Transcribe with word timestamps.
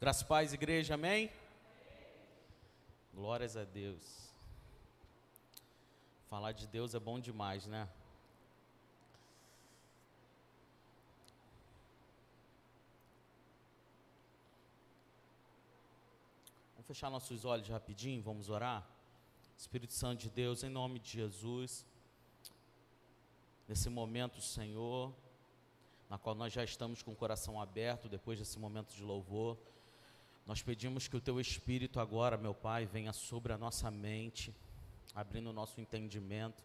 Graças 0.00 0.22
paz, 0.22 0.52
igreja, 0.52 0.94
amém? 0.94 1.28
Glórias 3.12 3.56
a 3.56 3.64
Deus. 3.64 4.32
Falar 6.28 6.52
de 6.52 6.68
Deus 6.68 6.94
é 6.94 7.00
bom 7.00 7.18
demais, 7.18 7.66
né? 7.66 7.88
Vamos 16.74 16.86
fechar 16.86 17.10
nossos 17.10 17.44
olhos 17.44 17.68
rapidinho, 17.68 18.22
vamos 18.22 18.48
orar? 18.48 18.88
Espírito 19.56 19.94
Santo 19.94 20.20
de 20.20 20.30
Deus, 20.30 20.62
em 20.62 20.70
nome 20.70 21.00
de 21.00 21.10
Jesus, 21.10 21.84
nesse 23.66 23.90
momento, 23.90 24.40
Senhor, 24.40 25.12
na 26.08 26.16
qual 26.16 26.36
nós 26.36 26.52
já 26.52 26.62
estamos 26.62 27.02
com 27.02 27.10
o 27.10 27.16
coração 27.16 27.60
aberto 27.60 28.08
depois 28.08 28.38
desse 28.38 28.60
momento 28.60 28.94
de 28.94 29.02
louvor, 29.02 29.58
nós 30.48 30.62
pedimos 30.62 31.06
que 31.06 31.16
o 31.16 31.20
Teu 31.20 31.38
Espírito 31.38 32.00
agora, 32.00 32.38
meu 32.38 32.54
Pai, 32.54 32.86
venha 32.86 33.12
sobre 33.12 33.52
a 33.52 33.58
nossa 33.58 33.90
mente, 33.90 34.56
abrindo 35.14 35.50
o 35.50 35.52
nosso 35.52 35.78
entendimento, 35.78 36.64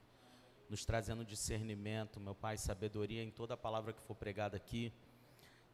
nos 0.69 0.85
trazendo 0.85 1.25
discernimento, 1.25 2.17
meu 2.17 2.33
Pai, 2.33 2.55
sabedoria 2.57 3.21
em 3.21 3.29
toda 3.29 3.55
a 3.55 3.57
palavra 3.57 3.91
que 3.91 4.01
for 4.01 4.15
pregada 4.15 4.55
aqui, 4.55 4.93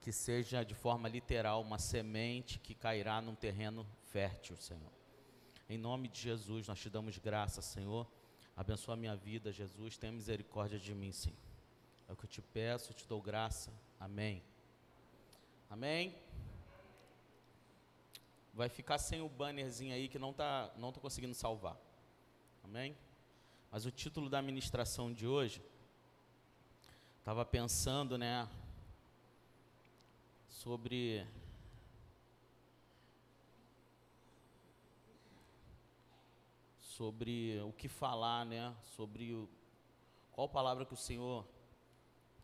que 0.01 0.11
seja 0.11 0.63
de 0.63 0.73
forma 0.73 1.07
literal 1.07 1.61
uma 1.61 1.77
semente 1.77 2.57
que 2.57 2.73
cairá 2.73 3.21
num 3.21 3.35
terreno 3.35 3.85
fértil, 4.11 4.57
Senhor. 4.57 4.91
Em 5.69 5.77
nome 5.77 6.07
de 6.07 6.19
Jesus, 6.19 6.67
nós 6.67 6.79
te 6.79 6.89
damos 6.89 7.19
graça, 7.19 7.61
Senhor. 7.61 8.07
Abençoa 8.57 8.95
a 8.95 8.97
minha 8.97 9.15
vida, 9.15 9.51
Jesus. 9.51 9.99
Tenha 9.99 10.11
misericórdia 10.11 10.79
de 10.79 10.95
mim, 10.95 11.11
Senhor. 11.11 11.37
É 12.07 12.11
o 12.11 12.15
que 12.15 12.25
eu 12.25 12.29
te 12.29 12.41
peço, 12.41 12.89
eu 12.89 12.95
te 12.95 13.07
dou 13.07 13.21
graça. 13.21 13.71
Amém. 13.99 14.41
Amém. 15.69 16.28
Vai 18.53 18.69
ficar 18.69 18.97
sem 18.97 19.21
o 19.21 19.29
bannerzinho 19.29 19.93
aí 19.93 20.07
que 20.07 20.19
não 20.19 20.33
tá, 20.33 20.71
não 20.77 20.91
tô 20.91 20.99
conseguindo 20.99 21.33
salvar. 21.33 21.77
Amém? 22.63 22.97
Mas 23.71 23.85
o 23.85 23.91
título 23.91 24.29
da 24.29 24.41
ministração 24.41 25.13
de 25.13 25.27
hoje 25.27 25.61
estava 27.19 27.45
pensando, 27.45 28.17
né, 28.17 28.49
sobre 30.47 31.27
sobre 36.79 37.61
o 37.61 37.71
que 37.71 37.87
falar, 37.87 38.45
né, 38.45 38.75
sobre 38.83 39.33
o, 39.33 39.47
qual 40.31 40.49
palavra 40.49 40.85
que 40.85 40.93
o 40.93 40.97
Senhor 40.97 41.47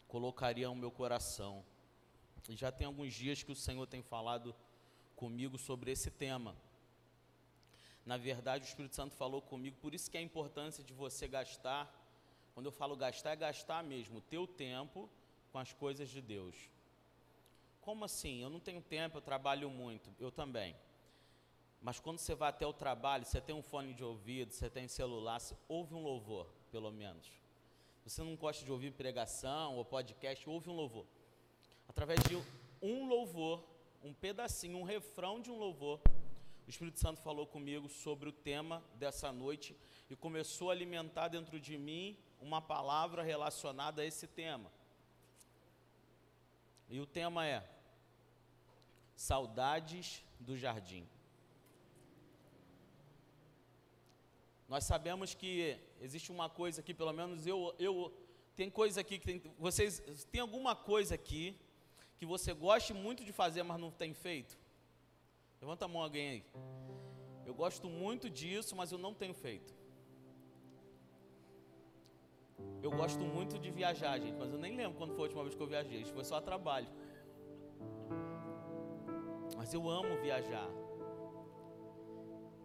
colocaria 0.07 0.69
no 0.69 0.75
meu 0.75 0.91
coração. 0.91 1.65
E 2.47 2.55
já 2.55 2.71
tem 2.71 2.87
alguns 2.87 3.13
dias 3.13 3.43
que 3.43 3.51
o 3.51 3.55
Senhor 3.55 3.85
tem 3.87 4.01
falado 4.01 4.55
comigo 5.15 5.57
sobre 5.57 5.91
esse 5.91 6.11
tema. 6.11 6.55
Na 8.05 8.17
verdade, 8.17 8.65
o 8.65 8.67
Espírito 8.67 8.95
Santo 8.95 9.15
falou 9.15 9.41
comigo, 9.41 9.77
por 9.81 9.93
isso 9.93 10.11
que 10.11 10.17
a 10.17 10.21
importância 10.21 10.83
de 10.83 10.93
você 10.93 11.27
gastar, 11.27 11.91
quando 12.53 12.67
eu 12.67 12.71
falo 12.71 12.95
gastar, 12.95 13.31
é 13.31 13.35
gastar 13.35 13.83
mesmo 13.83 14.19
o 14.19 14.21
teu 14.21 14.45
tempo 14.45 15.09
com 15.51 15.57
as 15.57 15.73
coisas 15.73 16.09
de 16.09 16.21
Deus. 16.21 16.55
Como 17.81 18.05
assim? 18.05 18.41
Eu 18.41 18.49
não 18.49 18.59
tenho 18.59 18.81
tempo, 18.81 19.17
eu 19.17 19.21
trabalho 19.21 19.69
muito. 19.69 20.09
Eu 20.19 20.31
também. 20.31 20.75
Mas 21.81 21.99
quando 21.99 22.17
você 22.17 22.33
vai 22.33 22.49
até 22.49 22.65
o 22.65 22.73
trabalho, 22.73 23.25
você 23.25 23.39
tem 23.39 23.55
um 23.55 23.61
fone 23.61 23.93
de 23.93 24.03
ouvido, 24.03 24.51
você 24.51 24.69
tem 24.69 24.87
celular, 24.87 25.39
você 25.39 25.55
ouve 25.67 25.93
um 25.93 26.01
louvor, 26.01 26.47
pelo 26.71 26.91
menos. 26.91 27.27
Você 28.03 28.23
não 28.23 28.35
gosta 28.35 28.65
de 28.65 28.71
ouvir 28.71 28.91
pregação 28.91 29.75
ou 29.75 29.85
podcast, 29.85 30.47
ouve 30.49 30.69
um 30.69 30.75
louvor. 30.75 31.05
Através 31.87 32.19
de 32.23 32.35
um 32.81 33.07
louvor, 33.07 33.63
um 34.05 34.13
pedacinho, 34.13 34.77
um 34.77 34.83
refrão 34.83 35.41
de 35.41 35.49
um 35.49 35.57
louvor, 35.57 35.99
o 36.67 36.69
Espírito 36.69 36.99
Santo 36.99 37.19
falou 37.21 37.47
comigo 37.47 37.89
sobre 37.89 38.29
o 38.29 38.31
tema 38.31 38.83
dessa 38.99 39.31
noite 39.31 39.75
e 40.07 40.15
começou 40.15 40.69
a 40.69 40.73
alimentar 40.73 41.27
dentro 41.27 41.59
de 41.59 41.75
mim 41.75 42.15
uma 42.39 42.61
palavra 42.61 43.23
relacionada 43.23 44.03
a 44.03 44.05
esse 44.05 44.27
tema. 44.27 44.71
E 46.87 46.99
o 46.99 47.07
tema 47.07 47.47
é 47.47 47.67
Saudades 49.15 50.23
do 50.39 50.55
Jardim. 50.55 51.07
Nós 54.69 54.83
sabemos 54.83 55.33
que 55.33 55.79
existe 55.99 56.31
uma 56.31 56.47
coisa 56.47 56.79
aqui, 56.79 56.93
pelo 56.93 57.11
menos 57.11 57.47
eu, 57.47 57.73
eu 57.79 58.13
tem 58.55 58.69
coisa 58.69 59.01
aqui 59.01 59.17
que 59.17 59.25
tem, 59.25 59.55
vocês 59.57 59.99
tem 60.31 60.41
alguma 60.41 60.75
coisa 60.75 61.15
aqui 61.15 61.59
que 62.17 62.25
você 62.25 62.53
goste 62.53 62.93
muito 62.93 63.23
de 63.23 63.31
fazer, 63.31 63.63
mas 63.63 63.79
não 63.79 63.91
tem 63.91 64.13
feito? 64.13 64.57
Levanta 65.61 65.85
a 65.85 65.87
mão 65.87 66.01
alguém 66.01 66.29
aí. 66.29 66.45
Eu 67.45 67.53
gosto 67.53 67.89
muito 67.89 68.29
disso, 68.29 68.75
mas 68.75 68.91
eu 68.91 68.97
não 68.97 69.13
tenho 69.13 69.33
feito. 69.33 69.73
Eu 72.81 72.91
gosto 72.91 73.19
muito 73.19 73.57
de 73.57 73.69
viajar, 73.71 74.19
gente, 74.19 74.37
mas 74.37 74.51
eu 74.51 74.59
nem 74.59 74.75
lembro 74.75 74.97
quando 74.97 75.13
foi 75.13 75.21
a 75.21 75.23
última 75.23 75.43
vez 75.43 75.55
que 75.55 75.61
eu 75.61 75.67
viajei. 75.67 76.01
Isso 76.01 76.13
foi 76.13 76.23
só 76.23 76.39
trabalho. 76.39 76.87
Mas 79.57 79.73
eu 79.73 79.89
amo 79.89 80.21
viajar. 80.21 80.69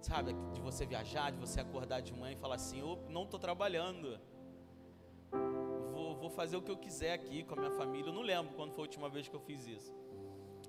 Sabe, 0.03 0.35
de 0.55 0.61
você 0.61 0.87
viajar, 0.87 1.31
de 1.31 1.39
você 1.39 1.61
acordar 1.61 2.01
de 2.01 2.13
manhã 2.13 2.33
e 2.33 2.37
falar 2.37 2.57
assim: 2.57 2.81
eu 2.81 2.99
não 3.09 3.25
estou 3.25 3.39
trabalhando. 3.39 4.19
Vou, 6.31 6.37
fazer 6.37 6.57
o 6.57 6.63
que 6.63 6.71
eu 6.71 6.77
quiser 6.77 7.15
aqui 7.15 7.43
com 7.43 7.55
a 7.55 7.59
minha 7.59 7.73
família. 7.73 8.09
Eu 8.09 8.13
não 8.13 8.23
lembro 8.23 8.55
quando 8.55 8.71
foi 8.71 8.85
a 8.85 8.87
última 8.87 9.09
vez 9.09 9.29
que 9.29 9.35
eu 9.35 9.41
fiz 9.41 9.67
isso. 9.67 9.93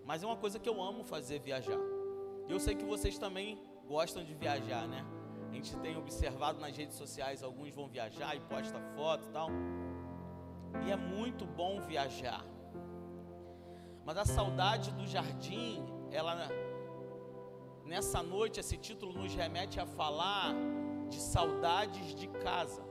Mas 0.03 0.23
é 0.23 0.25
uma 0.25 0.35
coisa 0.35 0.57
que 0.57 0.67
eu 0.67 0.81
amo 0.81 1.03
fazer, 1.03 1.39
viajar. 1.39 1.77
Eu 2.49 2.59
sei 2.59 2.73
que 2.73 2.83
vocês 2.83 3.17
também 3.19 3.61
gostam 3.87 4.23
de 4.23 4.33
viajar, 4.33 4.87
né? 4.87 5.05
A 5.49 5.53
gente 5.53 5.77
tem 5.77 5.95
observado 5.95 6.59
nas 6.59 6.75
redes 6.75 6.95
sociais, 6.95 7.43
alguns 7.43 7.71
vão 7.75 7.87
viajar 7.87 8.35
e 8.35 8.39
posta 8.39 8.81
foto 8.95 9.27
e 9.27 9.31
tal. 9.31 9.49
E 10.87 10.91
é 10.91 10.95
muito 10.95 11.45
bom 11.45 11.79
viajar. 11.79 12.43
Mas 14.03 14.17
a 14.17 14.25
saudade 14.25 14.91
do 14.93 15.05
jardim, 15.05 15.85
ela 16.09 16.49
nessa 17.85 18.23
noite 18.23 18.59
esse 18.59 18.77
título 18.77 19.13
nos 19.13 19.35
remete 19.35 19.79
a 19.79 19.85
falar 19.85 20.55
de 21.07 21.21
saudades 21.21 22.15
de 22.15 22.27
casa. 22.27 22.90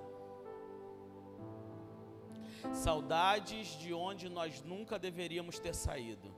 Saudades 2.72 3.68
de 3.78 3.92
onde 3.92 4.28
nós 4.28 4.62
nunca 4.62 4.98
deveríamos 4.98 5.58
ter 5.58 5.74
saído, 5.74 6.34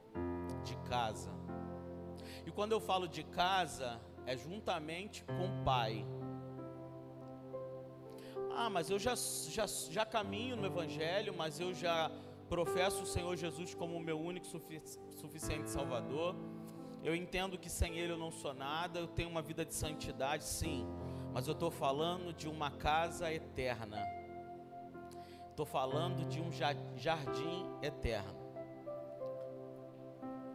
de 0.64 0.76
casa. 0.88 1.30
E 2.46 2.50
quando 2.50 2.72
eu 2.72 2.80
falo 2.80 3.06
de 3.08 3.22
casa, 3.22 4.00
é 4.26 4.36
juntamente 4.36 5.24
com 5.24 5.46
o 5.46 5.64
pai. 5.64 6.04
Ah, 8.54 8.68
mas 8.68 8.90
eu 8.90 8.98
já, 8.98 9.14
já, 9.16 9.66
já 9.66 10.04
caminho 10.04 10.56
no 10.56 10.66
Evangelho, 10.66 11.34
mas 11.34 11.58
eu 11.58 11.72
já 11.72 12.10
professo 12.48 13.02
o 13.02 13.06
Senhor 13.06 13.34
Jesus 13.36 13.74
como 13.74 13.96
o 13.96 14.00
meu 14.00 14.20
único 14.20 14.46
suficiente 14.46 15.70
Salvador. 15.70 16.36
Eu 17.02 17.16
entendo 17.16 17.58
que 17.58 17.70
sem 17.70 17.98
Ele 17.98 18.12
eu 18.12 18.18
não 18.18 18.30
sou 18.30 18.54
nada, 18.54 19.00
eu 19.00 19.08
tenho 19.08 19.28
uma 19.28 19.42
vida 19.42 19.64
de 19.64 19.74
santidade, 19.74 20.44
sim, 20.44 20.86
mas 21.32 21.48
eu 21.48 21.52
estou 21.52 21.70
falando 21.70 22.32
de 22.32 22.48
uma 22.48 22.70
casa 22.70 23.32
eterna. 23.32 24.21
Estou 25.52 25.66
falando 25.66 26.24
de 26.24 26.40
um 26.40 26.50
jardim 26.50 27.66
eterno. 27.82 28.40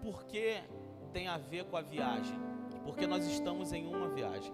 Por 0.02 0.24
que 0.26 0.60
tem 1.14 1.28
a 1.28 1.38
ver 1.38 1.66
com 1.66 1.78
a 1.78 1.84
viagem? 1.84 2.36
Porque 2.84 3.06
nós 3.06 3.24
estamos 3.28 3.72
em 3.72 3.86
uma 3.86 4.10
viagem. 4.10 4.52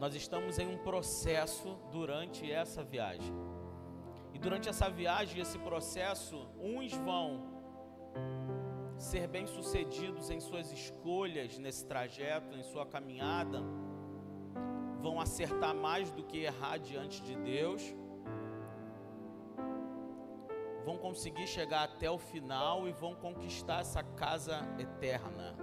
Nós 0.00 0.16
estamos 0.16 0.58
em 0.58 0.66
um 0.66 0.78
processo 0.78 1.78
durante 1.92 2.50
essa 2.50 2.82
viagem. 2.82 3.32
E 4.34 4.38
durante 4.38 4.68
essa 4.68 4.90
viagem, 4.90 5.40
esse 5.40 5.60
processo, 5.60 6.50
uns 6.58 6.92
vão 6.92 7.46
ser 8.96 9.28
bem-sucedidos 9.28 10.28
em 10.28 10.40
suas 10.40 10.72
escolhas 10.72 11.56
nesse 11.56 11.86
trajeto, 11.86 12.56
em 12.56 12.64
sua 12.64 12.84
caminhada, 12.84 13.62
vão 15.08 15.18
acertar 15.18 15.74
mais 15.74 16.10
do 16.10 16.22
que 16.22 16.38
errar 16.38 16.76
diante 16.76 17.22
de 17.22 17.34
Deus, 17.34 17.82
vão 20.84 20.98
conseguir 20.98 21.46
chegar 21.46 21.84
até 21.84 22.10
o 22.10 22.18
final 22.18 22.86
e 22.86 22.92
vão 22.92 23.14
conquistar 23.14 23.80
essa 23.80 24.02
casa 24.02 24.60
eterna, 24.78 25.56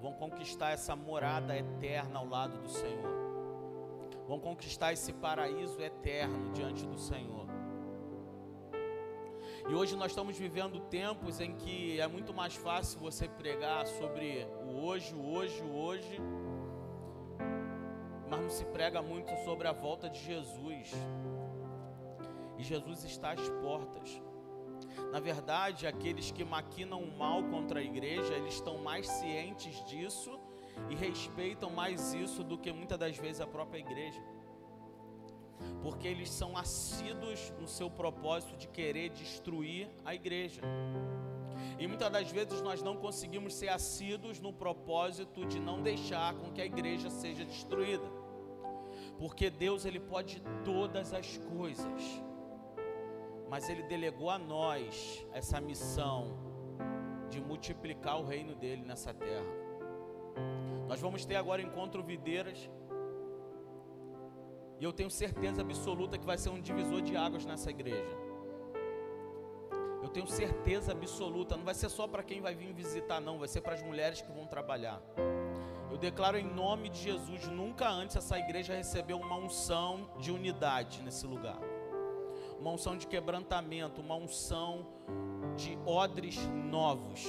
vão 0.00 0.14
conquistar 0.14 0.70
essa 0.70 0.96
morada 0.96 1.54
eterna 1.54 2.18
ao 2.18 2.26
lado 2.26 2.62
do 2.62 2.68
Senhor, 2.70 3.12
vão 4.26 4.40
conquistar 4.40 4.94
esse 4.94 5.12
paraíso 5.12 5.78
eterno 5.82 6.50
diante 6.52 6.86
do 6.86 6.96
Senhor. 6.98 7.46
E 9.68 9.74
hoje 9.74 9.94
nós 9.96 10.12
estamos 10.12 10.36
vivendo 10.38 10.80
tempos 10.80 11.40
em 11.40 11.54
que 11.54 12.00
é 12.00 12.06
muito 12.08 12.32
mais 12.32 12.54
fácil 12.54 12.98
você 12.98 13.28
pregar 13.28 13.86
sobre 13.86 14.46
o 14.64 14.82
hoje, 14.82 15.14
o 15.14 15.30
hoje, 15.30 15.62
o 15.62 15.76
hoje, 15.76 16.20
se 18.52 18.64
prega 18.66 19.00
muito 19.00 19.34
sobre 19.44 19.66
a 19.66 19.72
volta 19.72 20.08
de 20.08 20.22
Jesus. 20.22 20.92
E 22.58 22.62
Jesus 22.62 23.04
está 23.04 23.32
às 23.32 23.48
portas. 23.48 24.20
Na 25.10 25.20
verdade, 25.20 25.86
aqueles 25.86 26.30
que 26.30 26.44
maquinam 26.44 27.02
o 27.02 27.16
mal 27.16 27.42
contra 27.44 27.80
a 27.80 27.82
igreja, 27.82 28.34
eles 28.34 28.54
estão 28.54 28.78
mais 28.78 29.08
cientes 29.08 29.82
disso 29.86 30.38
e 30.90 30.94
respeitam 30.94 31.70
mais 31.70 32.12
isso 32.14 32.44
do 32.44 32.58
que 32.58 32.72
muitas 32.72 32.98
das 32.98 33.16
vezes 33.16 33.40
a 33.40 33.46
própria 33.46 33.78
igreja. 33.78 34.22
Porque 35.82 36.06
eles 36.06 36.30
são 36.30 36.56
assíduos 36.56 37.52
no 37.58 37.68
seu 37.68 37.90
propósito 37.90 38.56
de 38.56 38.68
querer 38.68 39.10
destruir 39.10 39.88
a 40.04 40.14
igreja. 40.14 40.60
E 41.78 41.86
muitas 41.86 42.10
das 42.10 42.30
vezes 42.30 42.60
nós 42.60 42.82
não 42.82 42.96
conseguimos 42.96 43.54
ser 43.54 43.68
assíduos 43.68 44.40
no 44.40 44.52
propósito 44.52 45.46
de 45.46 45.58
não 45.58 45.82
deixar 45.82 46.34
com 46.34 46.52
que 46.52 46.60
a 46.60 46.66
igreja 46.66 47.08
seja 47.08 47.44
destruída. 47.44 48.21
Porque 49.18 49.50
Deus 49.50 49.84
ele 49.84 50.00
pode 50.00 50.42
todas 50.64 51.12
as 51.12 51.38
coisas. 51.38 52.22
Mas 53.48 53.68
ele 53.68 53.82
delegou 53.82 54.30
a 54.30 54.38
nós 54.38 55.26
essa 55.32 55.60
missão 55.60 56.36
de 57.28 57.40
multiplicar 57.40 58.20
o 58.20 58.24
reino 58.24 58.54
dele 58.54 58.82
nessa 58.84 59.12
terra. 59.14 59.46
Nós 60.88 61.00
vamos 61.00 61.24
ter 61.24 61.36
agora 61.36 61.62
encontro 61.62 62.02
videiras. 62.02 62.70
E 64.78 64.84
eu 64.84 64.92
tenho 64.92 65.10
certeza 65.10 65.62
absoluta 65.62 66.18
que 66.18 66.26
vai 66.26 66.36
ser 66.36 66.50
um 66.50 66.60
divisor 66.60 67.00
de 67.00 67.16
águas 67.16 67.44
nessa 67.44 67.70
igreja. 67.70 68.16
Eu 70.02 70.08
tenho 70.08 70.26
certeza 70.26 70.90
absoluta, 70.92 71.56
não 71.56 71.64
vai 71.64 71.74
ser 71.74 71.88
só 71.88 72.08
para 72.08 72.22
quem 72.24 72.40
vai 72.40 72.54
vir 72.54 72.72
visitar, 72.74 73.20
não, 73.20 73.38
vai 73.38 73.46
ser 73.46 73.60
para 73.60 73.74
as 73.74 73.82
mulheres 73.82 74.20
que 74.20 74.32
vão 74.32 74.46
trabalhar. 74.46 75.00
Eu 75.92 75.98
declaro 75.98 76.38
em 76.38 76.54
nome 76.54 76.88
de 76.88 77.00
Jesus, 77.00 77.46
nunca 77.48 77.86
antes 77.86 78.16
essa 78.16 78.38
igreja 78.38 78.74
recebeu 78.74 79.18
uma 79.18 79.36
unção 79.36 80.08
de 80.18 80.32
unidade 80.32 81.02
nesse 81.02 81.26
lugar. 81.26 81.60
Uma 82.58 82.70
unção 82.70 82.96
de 82.96 83.06
quebrantamento, 83.06 84.00
uma 84.00 84.14
unção 84.14 84.86
de 85.54 85.78
odres 85.84 86.38
novos. 86.48 87.22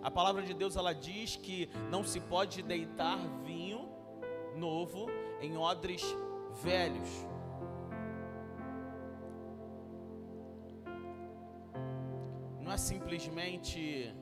A 0.00 0.08
palavra 0.12 0.44
de 0.44 0.54
Deus 0.54 0.76
ela 0.76 0.94
diz 0.94 1.34
que 1.34 1.68
não 1.90 2.04
se 2.04 2.20
pode 2.20 2.62
deitar 2.62 3.18
vinho 3.44 3.88
novo 4.54 5.08
em 5.40 5.56
odres 5.56 6.04
velhos. 6.62 7.08
Não 12.60 12.70
é 12.70 12.76
simplesmente 12.76 14.14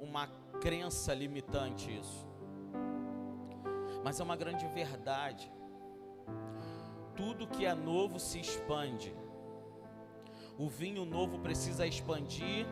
uma 0.00 0.26
crença 0.60 1.14
limitante 1.14 1.96
isso, 1.96 2.28
mas 4.04 4.20
é 4.20 4.22
uma 4.22 4.36
grande 4.36 4.66
verdade. 4.66 5.50
Tudo 7.16 7.46
que 7.46 7.66
é 7.66 7.74
novo 7.74 8.18
se 8.18 8.40
expande. 8.40 9.14
O 10.58 10.68
vinho 10.68 11.04
novo 11.04 11.38
precisa 11.38 11.86
expandir 11.86 12.66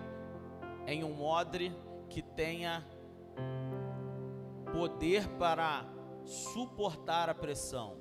em 0.87 1.05
um 1.05 1.23
odre 1.23 1.75
que 2.09 2.23
tenha 2.23 2.87
poder 4.73 5.29
para 5.39 5.87
suportar 6.25 7.29
a 7.29 7.35
pressão. 7.35 7.97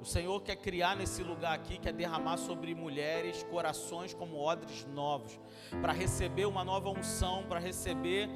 O 0.00 0.04
Senhor 0.04 0.42
quer 0.42 0.56
criar 0.56 0.96
nesse 0.96 1.22
lugar 1.22 1.54
aqui, 1.54 1.78
quer 1.78 1.92
derramar 1.92 2.36
sobre 2.36 2.74
mulheres 2.74 3.44
corações 3.44 4.12
como 4.12 4.36
odres 4.36 4.84
novos, 4.86 5.38
para 5.80 5.92
receber 5.92 6.44
uma 6.44 6.64
nova 6.64 6.90
unção, 6.90 7.44
para 7.44 7.60
receber 7.60 8.28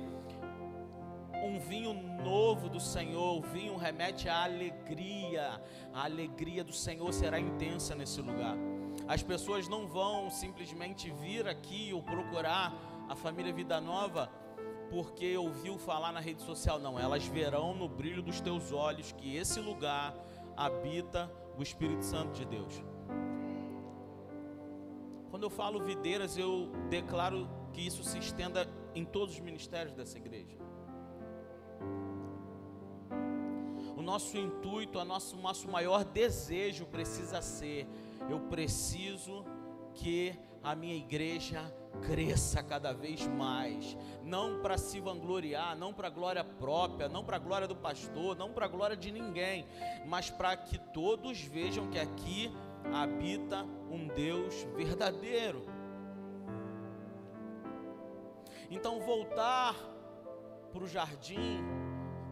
um 1.46 1.58
vinho 1.58 1.94
novo 1.94 2.68
do 2.68 2.80
Senhor. 2.80 3.38
O 3.38 3.42
vinho 3.42 3.76
remete 3.76 4.28
à 4.28 4.44
alegria, 4.44 5.60
a 5.92 6.04
alegria 6.04 6.64
do 6.64 6.72
Senhor 6.72 7.12
será 7.12 7.38
intensa 7.38 7.94
nesse 7.94 8.20
lugar. 8.20 8.56
As 9.06 9.22
pessoas 9.22 9.68
não 9.68 9.86
vão 9.86 10.30
simplesmente 10.30 11.10
vir 11.10 11.46
aqui 11.46 11.92
ou 11.92 12.02
procurar 12.02 12.74
a 13.08 13.14
família 13.14 13.52
Vida 13.52 13.80
Nova 13.80 14.30
porque 14.90 15.36
ouviu 15.36 15.78
falar 15.78 16.12
na 16.12 16.20
rede 16.20 16.42
social, 16.42 16.78
não, 16.78 16.98
elas 16.98 17.26
verão 17.26 17.74
no 17.74 17.88
brilho 17.88 18.22
dos 18.22 18.40
teus 18.40 18.72
olhos 18.72 19.12
que 19.12 19.36
esse 19.36 19.60
lugar 19.60 20.14
habita 20.56 21.30
o 21.58 21.62
Espírito 21.62 22.04
Santo 22.04 22.32
de 22.32 22.44
Deus. 22.44 22.82
Quando 25.30 25.42
eu 25.42 25.50
falo 25.50 25.84
videiras, 25.84 26.38
eu 26.38 26.70
declaro 26.88 27.48
que 27.72 27.84
isso 27.84 28.02
se 28.04 28.18
estenda 28.18 28.68
em 28.94 29.04
todos 29.04 29.34
os 29.34 29.40
ministérios 29.40 29.92
dessa 29.92 30.16
igreja. 30.16 30.56
Nosso 34.06 34.38
intuito, 34.38 35.00
o 35.00 35.04
nosso, 35.04 35.36
nosso 35.36 35.68
maior 35.68 36.04
desejo 36.04 36.86
precisa 36.86 37.42
ser: 37.42 37.88
eu 38.30 38.38
preciso 38.40 39.44
que 39.94 40.32
a 40.62 40.74
minha 40.74 40.94
igreja 40.94 41.60
cresça 42.02 42.62
cada 42.62 42.92
vez 42.92 43.26
mais, 43.26 43.96
não 44.22 44.60
para 44.60 44.78
se 44.78 45.00
vangloriar, 45.00 45.76
não 45.76 45.92
para 45.92 46.08
glória 46.08 46.44
própria, 46.44 47.08
não 47.08 47.24
para 47.24 47.38
glória 47.38 47.66
do 47.66 47.74
pastor, 47.74 48.36
não 48.36 48.52
para 48.52 48.68
glória 48.68 48.96
de 48.96 49.10
ninguém, 49.10 49.66
mas 50.06 50.30
para 50.30 50.56
que 50.56 50.78
todos 50.92 51.40
vejam 51.40 51.88
que 51.88 51.98
aqui 51.98 52.52
habita 52.92 53.64
um 53.90 54.06
Deus 54.06 54.54
verdadeiro. 54.76 55.66
Então 58.70 59.00
voltar 59.00 59.74
para 60.72 60.84
o 60.84 60.88
jardim, 60.88 61.64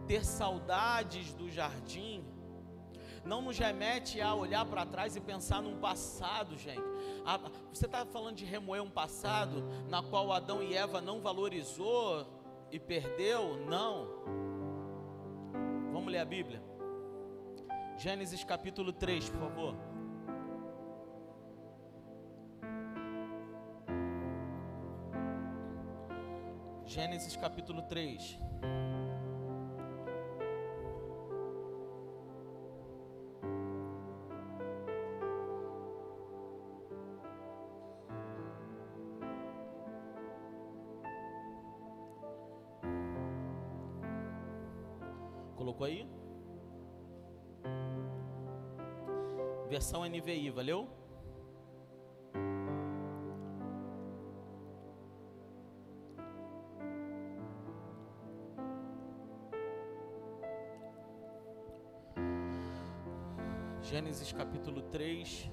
ter 0.07 0.23
saudades 0.23 1.33
do 1.33 1.49
jardim, 1.49 2.23
não 3.25 3.41
nos 3.41 3.57
remete 3.57 4.21
a 4.21 4.35
olhar 4.35 4.65
para 4.65 4.85
trás 4.85 5.15
e 5.15 5.19
pensar 5.19 5.61
num 5.61 5.79
passado, 5.79 6.55
gente. 6.57 6.83
você 7.73 7.87
está 7.87 8.05
falando 8.05 8.35
de 8.35 8.45
remoer 8.45 8.83
um 8.83 8.89
passado 8.89 9.63
na 9.89 10.03
qual 10.03 10.31
Adão 10.31 10.61
e 10.61 10.75
Eva 10.75 11.01
não 11.01 11.21
valorizou 11.21 12.27
e 12.71 12.79
perdeu? 12.79 13.57
Não. 13.65 14.07
Vamos 15.91 16.11
ler 16.11 16.19
a 16.19 16.25
Bíblia. 16.25 16.61
Gênesis 17.97 18.43
capítulo 18.43 18.93
3, 18.93 19.29
por 19.29 19.39
favor. 19.39 19.75
Gênesis 26.85 27.35
capítulo 27.35 27.81
3. 27.83 28.37
Colocou 45.65 45.87
aí? 45.87 46.07
Versão 49.67 50.07
NVI, 50.07 50.51
valeu? 50.51 50.87
Gênesis 63.81 64.31
capítulo 64.33 64.83
3. 64.83 65.51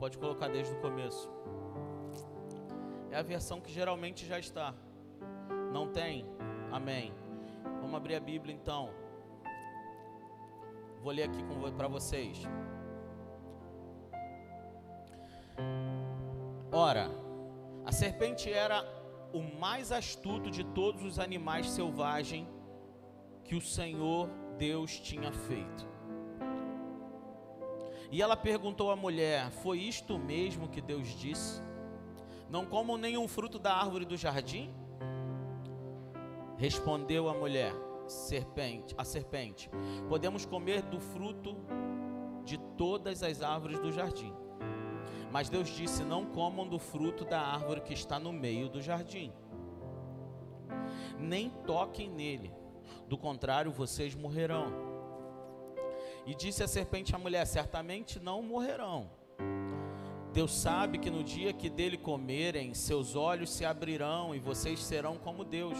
Pode 0.00 0.18
colocar 0.18 0.48
desde 0.48 0.74
o 0.74 0.80
começo. 0.80 1.30
É 3.12 3.18
a 3.18 3.22
versão 3.22 3.60
que 3.60 3.70
geralmente 3.70 4.26
já 4.26 4.40
está. 4.40 4.74
Não 5.78 5.86
tem? 5.86 6.26
Amém. 6.72 7.14
Vamos 7.80 7.94
abrir 7.94 8.16
a 8.16 8.20
Bíblia 8.20 8.52
então. 8.52 8.90
Vou 11.00 11.12
ler 11.12 11.22
aqui 11.22 11.38
para 11.76 11.86
vocês. 11.86 12.42
Ora, 16.72 17.08
a 17.86 17.92
serpente 17.92 18.52
era 18.52 18.84
o 19.32 19.40
mais 19.40 19.92
astuto 19.92 20.50
de 20.50 20.64
todos 20.64 21.04
os 21.04 21.20
animais 21.20 21.70
selvagens 21.70 22.48
que 23.44 23.54
o 23.54 23.60
Senhor 23.60 24.28
Deus 24.58 24.98
tinha 24.98 25.30
feito. 25.30 25.86
E 28.10 28.20
ela 28.20 28.36
perguntou 28.36 28.90
à 28.90 28.96
mulher: 28.96 29.48
Foi 29.62 29.78
isto 29.78 30.18
mesmo 30.18 30.68
que 30.68 30.80
Deus 30.80 31.06
disse? 31.16 31.62
Não 32.50 32.66
comam 32.66 32.96
nenhum 32.96 33.28
fruto 33.28 33.60
da 33.60 33.76
árvore 33.76 34.04
do 34.04 34.16
jardim? 34.16 34.74
Respondeu 36.58 37.28
a 37.28 37.34
mulher, 37.34 37.72
serpente, 38.08 38.94
a 38.98 39.04
serpente: 39.04 39.70
Podemos 40.08 40.44
comer 40.44 40.82
do 40.82 40.98
fruto 40.98 41.56
de 42.44 42.58
todas 42.76 43.22
as 43.22 43.42
árvores 43.42 43.78
do 43.78 43.92
jardim. 43.92 44.34
Mas 45.30 45.48
Deus 45.48 45.68
disse: 45.68 46.02
Não 46.02 46.26
comam 46.26 46.66
do 46.66 46.78
fruto 46.78 47.24
da 47.24 47.40
árvore 47.40 47.80
que 47.80 47.94
está 47.94 48.18
no 48.18 48.32
meio 48.32 48.68
do 48.68 48.82
jardim. 48.82 49.32
Nem 51.16 51.48
toquem 51.64 52.10
nele, 52.10 52.52
do 53.06 53.16
contrário, 53.16 53.70
vocês 53.70 54.14
morrerão. 54.16 54.72
E 56.26 56.34
disse 56.34 56.64
a 56.64 56.68
serpente 56.68 57.14
à 57.14 57.18
mulher: 57.18 57.46
Certamente 57.46 58.18
não 58.18 58.42
morrerão. 58.42 59.10
Deus 60.32 60.54
sabe 60.54 60.98
que 60.98 61.08
no 61.08 61.22
dia 61.22 61.52
que 61.52 61.70
dele 61.70 61.96
comerem, 61.96 62.74
seus 62.74 63.14
olhos 63.14 63.50
se 63.50 63.64
abrirão 63.64 64.34
e 64.34 64.38
vocês 64.38 64.80
serão 64.80 65.16
como 65.16 65.42
Deus, 65.44 65.78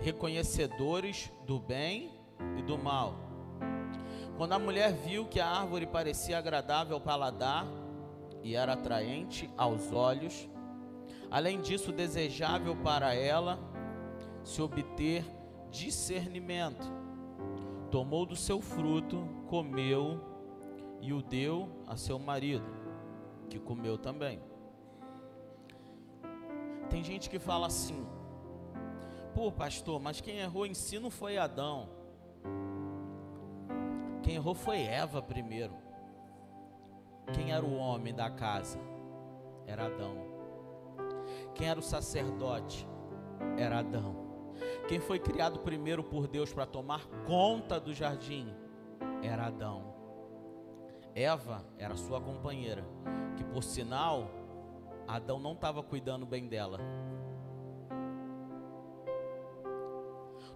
reconhecedores 0.00 1.30
do 1.46 1.58
bem 1.58 2.10
e 2.58 2.62
do 2.62 2.78
mal. 2.78 3.14
Quando 4.36 4.52
a 4.52 4.58
mulher 4.58 4.92
viu 4.92 5.26
que 5.26 5.40
a 5.40 5.48
árvore 5.48 5.86
parecia 5.86 6.38
agradável 6.38 6.96
ao 6.96 7.00
paladar 7.00 7.66
e 8.42 8.54
era 8.54 8.74
atraente 8.74 9.50
aos 9.56 9.92
olhos, 9.92 10.48
além 11.30 11.60
disso 11.60 11.90
desejável 11.90 12.76
para 12.76 13.14
ela 13.14 13.58
se 14.44 14.60
obter 14.60 15.24
discernimento, 15.70 16.86
tomou 17.90 18.26
do 18.26 18.36
seu 18.36 18.60
fruto, 18.60 19.26
comeu 19.48 20.20
e 21.00 21.12
o 21.12 21.22
deu 21.22 21.68
a 21.86 21.96
seu 21.96 22.18
marido 22.18 22.76
que 23.48 23.58
comeu 23.58 23.96
também. 23.96 24.40
Tem 26.90 27.02
gente 27.02 27.28
que 27.30 27.38
fala 27.38 27.66
assim: 27.66 28.06
pô, 29.36 29.52
pastor, 29.52 30.00
mas 30.00 30.18
quem 30.18 30.38
errou 30.38 30.64
em 30.64 30.72
si 30.72 30.98
não 30.98 31.10
foi 31.10 31.36
Adão. 31.36 31.90
Quem 34.22 34.36
errou 34.36 34.54
foi 34.54 34.80
Eva 34.80 35.20
primeiro. 35.20 35.74
Quem 37.34 37.52
era 37.52 37.62
o 37.62 37.76
homem 37.76 38.14
da 38.14 38.30
casa? 38.30 38.80
Era 39.66 39.84
Adão. 39.84 40.16
Quem 41.54 41.68
era 41.68 41.78
o 41.78 41.82
sacerdote? 41.82 42.88
Era 43.58 43.80
Adão. 43.80 44.16
Quem 44.88 45.00
foi 45.00 45.18
criado 45.18 45.58
primeiro 45.58 46.02
por 46.02 46.26
Deus 46.26 46.50
para 46.50 46.64
tomar 46.64 47.06
conta 47.26 47.78
do 47.78 47.92
jardim? 47.92 48.54
Era 49.22 49.48
Adão. 49.48 49.94
Eva 51.14 51.62
era 51.76 51.94
sua 51.94 52.22
companheira, 52.22 52.86
que 53.36 53.44
por 53.44 53.62
sinal, 53.62 54.30
Adão 55.06 55.38
não 55.38 55.52
estava 55.52 55.82
cuidando 55.82 56.24
bem 56.24 56.48
dela. 56.48 56.80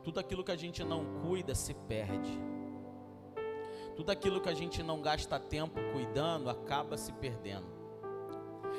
Tudo 0.02 0.18
aquilo 0.18 0.42
que 0.42 0.52
a 0.52 0.56
gente 0.56 0.82
não 0.82 1.04
cuida 1.20 1.54
se 1.54 1.74
perde. 1.74 2.40
Tudo 3.96 4.10
aquilo 4.10 4.40
que 4.40 4.48
a 4.48 4.54
gente 4.54 4.82
não 4.82 5.02
gasta 5.02 5.38
tempo 5.38 5.78
cuidando 5.92 6.48
acaba 6.48 6.96
se 6.96 7.12
perdendo. 7.12 7.66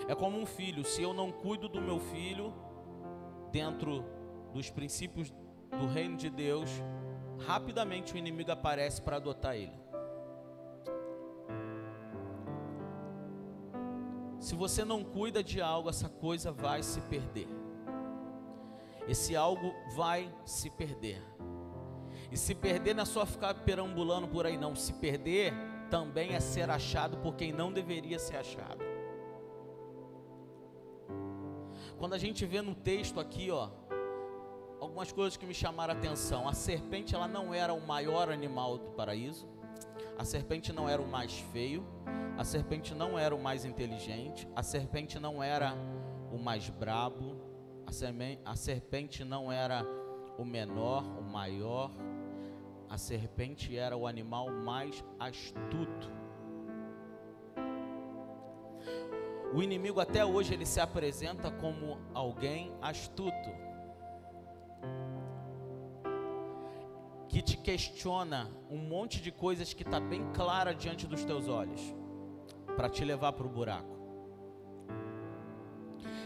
É 0.07 0.15
como 0.15 0.37
um 0.39 0.45
filho, 0.45 0.83
se 0.83 1.01
eu 1.03 1.13
não 1.13 1.31
cuido 1.31 1.69
do 1.69 1.81
meu 1.81 1.99
filho 1.99 2.53
dentro 3.51 4.03
dos 4.51 4.69
princípios 4.69 5.31
do 5.69 5.85
reino 5.87 6.17
de 6.17 6.29
Deus, 6.29 6.69
rapidamente 7.45 8.13
o 8.13 8.17
inimigo 8.17 8.51
aparece 8.51 9.01
para 9.01 9.17
adotar 9.17 9.55
ele. 9.55 9.79
Se 14.39 14.55
você 14.55 14.83
não 14.83 15.03
cuida 15.03 15.43
de 15.43 15.61
algo, 15.61 15.87
essa 15.87 16.09
coisa 16.09 16.51
vai 16.51 16.81
se 16.81 16.99
perder. 17.01 17.60
Esse 19.11 19.35
algo 19.35 19.73
vai 19.93 20.33
se 20.45 20.69
perder. 20.69 21.21
E 22.31 22.37
se 22.37 22.55
perder 22.55 22.95
não 22.95 23.03
é 23.03 23.05
só 23.05 23.25
ficar 23.25 23.53
perambulando 23.53 24.27
por 24.27 24.45
aí, 24.45 24.57
não. 24.57 24.73
Se 24.75 24.93
perder 24.93 25.53
também 25.89 26.33
é 26.33 26.39
ser 26.39 26.69
achado 26.69 27.17
por 27.17 27.35
quem 27.35 27.51
não 27.51 27.73
deveria 27.73 28.17
ser 28.17 28.37
achado. 28.37 28.83
Quando 31.99 32.13
a 32.13 32.17
gente 32.17 32.45
vê 32.45 32.61
no 32.61 32.73
texto 32.73 33.19
aqui, 33.19 33.51
ó, 33.51 33.69
algumas 34.79 35.11
coisas 35.11 35.35
que 35.35 35.45
me 35.45 35.53
chamaram 35.53 35.93
a 35.93 35.97
atenção. 35.97 36.47
A 36.47 36.53
serpente, 36.53 37.13
ela 37.13 37.27
não 37.27 37.53
era 37.53 37.73
o 37.73 37.85
maior 37.85 38.31
animal 38.31 38.77
do 38.77 38.91
paraíso. 38.91 39.47
A 40.17 40.23
serpente 40.23 40.71
não 40.71 40.87
era 40.87 41.01
o 41.01 41.07
mais 41.07 41.37
feio 41.51 41.85
a 42.37 42.43
serpente 42.43 42.95
não 42.95 43.19
era 43.19 43.35
o 43.35 43.39
mais 43.39 43.65
inteligente, 43.65 44.47
a 44.55 44.63
serpente 44.63 45.19
não 45.19 45.43
era 45.43 45.75
o 46.31 46.39
mais 46.39 46.69
brabo, 46.69 47.35
a 48.45 48.55
serpente 48.55 49.25
não 49.25 49.51
era 49.51 49.85
o 50.37 50.45
menor, 50.45 51.03
o 51.19 51.21
maior, 51.21 51.91
a 52.89 52.97
serpente 52.97 53.77
era 53.77 53.97
o 53.97 54.07
animal 54.07 54.49
mais 54.49 55.03
astuto. 55.19 56.09
O 59.53 59.61
inimigo 59.61 59.99
até 59.99 60.25
hoje 60.25 60.53
ele 60.53 60.65
se 60.65 60.79
apresenta 60.79 61.51
como 61.51 61.97
alguém 62.13 62.71
astuto. 62.81 63.49
Que 67.27 67.41
te 67.41 67.57
questiona 67.57 68.49
um 68.69 68.77
monte 68.77 69.21
de 69.21 69.31
coisas 69.31 69.73
que 69.73 69.83
está 69.83 69.99
bem 69.99 70.31
clara 70.31 70.73
diante 70.73 71.05
dos 71.05 71.25
teus 71.25 71.49
olhos 71.49 71.81
para 72.77 72.89
te 72.89 73.03
levar 73.03 73.33
para 73.33 73.45
o 73.45 73.49
buraco. 73.49 74.00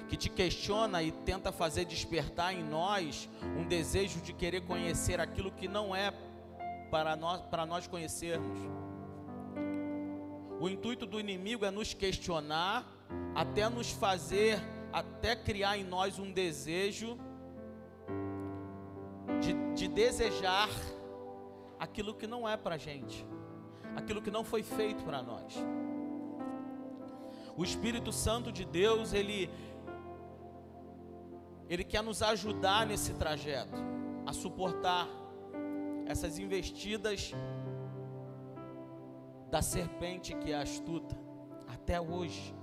Que 0.07 0.15
te 0.15 0.29
questiona 0.29 1.01
e 1.01 1.11
tenta 1.11 1.51
fazer 1.51 1.85
despertar 1.85 2.53
em 2.53 2.63
nós 2.63 3.27
um 3.57 3.67
desejo 3.67 4.21
de 4.21 4.33
querer 4.33 4.61
conhecer 4.61 5.19
aquilo 5.19 5.51
que 5.51 5.67
não 5.67 5.95
é 5.95 6.13
para 6.91 7.15
nós, 7.15 7.41
para 7.41 7.65
nós 7.65 7.87
conhecermos. 7.87 8.59
O 10.59 10.69
intuito 10.69 11.05
do 11.05 11.19
inimigo 11.19 11.65
é 11.65 11.71
nos 11.71 11.93
questionar, 11.93 12.85
até 13.33 13.67
nos 13.67 13.91
fazer, 13.91 14.59
até 14.93 15.35
criar 15.35 15.77
em 15.77 15.83
nós 15.83 16.17
um 16.17 16.31
desejo 16.31 17.17
de, 19.41 19.53
de 19.73 19.87
desejar 19.87 20.69
aquilo 21.77 22.13
que 22.13 22.25
não 22.25 22.47
é 22.47 22.55
para 22.55 22.75
a 22.75 22.77
gente, 22.77 23.25
aquilo 23.95 24.21
que 24.21 24.31
não 24.31 24.43
foi 24.43 24.63
feito 24.63 25.03
para 25.03 25.21
nós. 25.21 25.55
O 27.57 27.63
Espírito 27.63 28.11
Santo 28.11 28.51
de 28.51 28.65
Deus, 28.65 29.13
ele 29.13 29.49
ele 31.69 31.83
quer 31.83 32.03
nos 32.03 32.21
ajudar 32.21 32.85
nesse 32.85 33.13
trajeto 33.13 33.81
a 34.25 34.33
suportar 34.33 35.07
essas 36.05 36.37
investidas 36.37 37.33
da 39.49 39.61
serpente 39.61 40.35
que 40.35 40.51
é 40.51 40.55
astuta 40.55 41.17
até 41.67 41.99
hoje. 41.99 42.53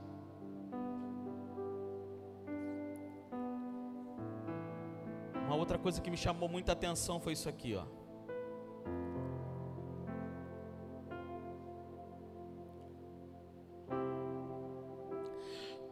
Uma 5.46 5.56
outra 5.56 5.78
coisa 5.78 6.00
que 6.00 6.10
me 6.10 6.16
chamou 6.16 6.48
muita 6.48 6.72
atenção 6.72 7.20
foi 7.20 7.32
isso 7.32 7.48
aqui, 7.48 7.74
ó. 7.74 7.84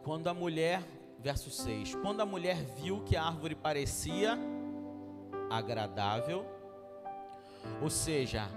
Quando 0.03 0.27
a 0.27 0.33
mulher, 0.33 0.81
verso 1.21 1.51
6, 1.51 1.95
quando 1.95 2.21
a 2.21 2.25
mulher 2.25 2.55
viu 2.55 3.01
que 3.03 3.15
a 3.15 3.23
árvore 3.23 3.53
parecia 3.53 4.37
agradável, 5.49 6.45
ou 7.79 7.89
seja, 7.89 8.49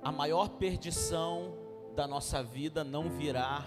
a 0.00 0.12
maior 0.12 0.50
perdição 0.50 1.52
da 1.96 2.06
nossa 2.06 2.42
vida 2.42 2.84
não 2.84 3.10
virá 3.10 3.64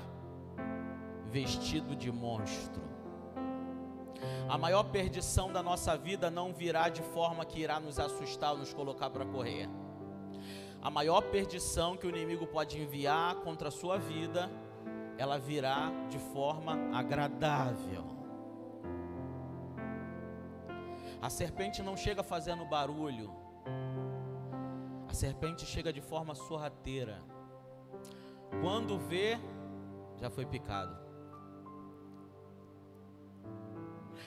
vestido 1.29 1.95
de 1.95 2.09
monstro. 2.09 2.81
A 4.47 4.57
maior 4.57 4.83
perdição 4.83 5.51
da 5.51 5.61
nossa 5.61 5.97
vida 5.97 6.31
não 6.31 6.53
virá 6.53 6.87
de 6.87 7.01
forma 7.01 7.43
que 7.43 7.59
irá 7.59 7.79
nos 7.79 7.99
assustar 7.99 8.51
ou 8.53 8.59
nos 8.59 8.73
colocar 8.73 9.09
para 9.09 9.25
correr. 9.25 9.67
A 10.81 10.89
maior 10.89 11.21
perdição 11.23 11.97
que 11.97 12.07
o 12.07 12.09
inimigo 12.09 12.47
pode 12.47 12.81
enviar 12.81 13.35
contra 13.37 13.67
a 13.67 13.71
sua 13.71 13.97
vida 13.97 14.49
ela 15.17 15.38
virá 15.38 15.91
de 16.09 16.19
forma 16.19 16.97
agradável. 16.97 18.05
A 21.21 21.29
serpente 21.29 21.81
não 21.81 21.97
chega 21.97 22.24
fazendo 22.24 22.65
barulho. 22.65 23.31
A 25.07 25.13
serpente 25.13 25.65
chega 25.65 25.91
de 25.91 26.01
forma 26.01 26.36
sorrateira. 26.36 27.21
Quando 28.62 29.00
vê, 29.00 29.39
já 30.17 30.29
foi 30.29 30.45
picado. 30.45 30.95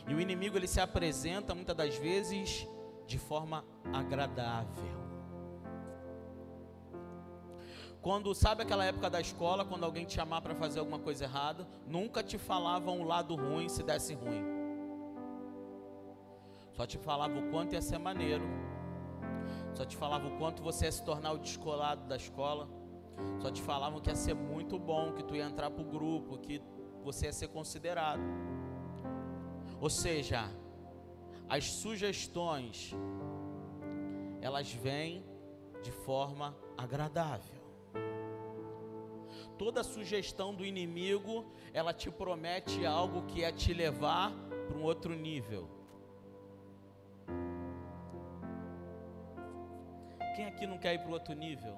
E 0.08 0.14
o 0.14 0.20
inimigo 0.20 0.56
ele 0.56 0.66
se 0.66 0.80
apresenta 0.80 1.54
muitas 1.54 1.76
das 1.76 1.96
vezes 1.96 2.66
de 3.06 3.18
forma 3.18 3.64
agradável. 3.92 5.09
Quando 8.02 8.34
sabe 8.34 8.62
aquela 8.62 8.84
época 8.84 9.10
da 9.10 9.20
escola, 9.20 9.64
quando 9.64 9.84
alguém 9.84 10.06
te 10.06 10.14
chamar 10.14 10.40
para 10.40 10.54
fazer 10.54 10.80
alguma 10.80 10.98
coisa 10.98 11.24
errada, 11.24 11.68
nunca 11.86 12.22
te 12.22 12.38
falavam 12.38 13.00
o 13.00 13.04
lado 13.04 13.34
ruim 13.34 13.68
se 13.68 13.82
desse 13.82 14.14
ruim. 14.14 14.42
Só 16.72 16.86
te 16.86 16.96
falava 16.96 17.38
o 17.38 17.50
quanto 17.50 17.74
ia 17.74 17.82
ser 17.82 17.98
maneiro. 17.98 18.44
Só 19.74 19.84
te 19.84 19.98
falava 19.98 20.26
o 20.28 20.38
quanto 20.38 20.62
você 20.62 20.86
ia 20.86 20.92
se 20.92 21.04
tornar 21.04 21.32
o 21.32 21.38
descolado 21.38 22.06
da 22.06 22.16
escola. 22.16 22.66
Só 23.38 23.50
te 23.50 23.60
falavam 23.60 24.00
que 24.00 24.08
ia 24.08 24.16
ser 24.16 24.34
muito 24.34 24.78
bom, 24.78 25.12
que 25.12 25.22
tu 25.22 25.36
ia 25.36 25.44
entrar 25.44 25.70
para 25.70 25.82
o 25.82 25.84
grupo, 25.84 26.38
que 26.38 26.62
você 27.04 27.26
ia 27.26 27.32
ser 27.34 27.48
considerado. 27.48 28.22
Ou 29.78 29.90
seja, 29.90 30.50
as 31.50 31.64
sugestões 31.64 32.94
elas 34.40 34.72
vêm 34.72 35.22
de 35.82 35.92
forma 35.92 36.56
agradável. 36.78 37.59
Toda 39.60 39.84
sugestão 39.84 40.54
do 40.54 40.64
inimigo, 40.64 41.44
ela 41.74 41.92
te 41.92 42.10
promete 42.10 42.86
algo 42.86 43.26
que 43.26 43.44
é 43.44 43.52
te 43.52 43.74
levar 43.74 44.32
para 44.66 44.74
um 44.74 44.82
outro 44.82 45.14
nível. 45.14 45.68
Quem 50.34 50.46
aqui 50.46 50.66
não 50.66 50.78
quer 50.78 50.94
ir 50.94 51.00
para 51.00 51.12
outro 51.12 51.34
nível? 51.34 51.76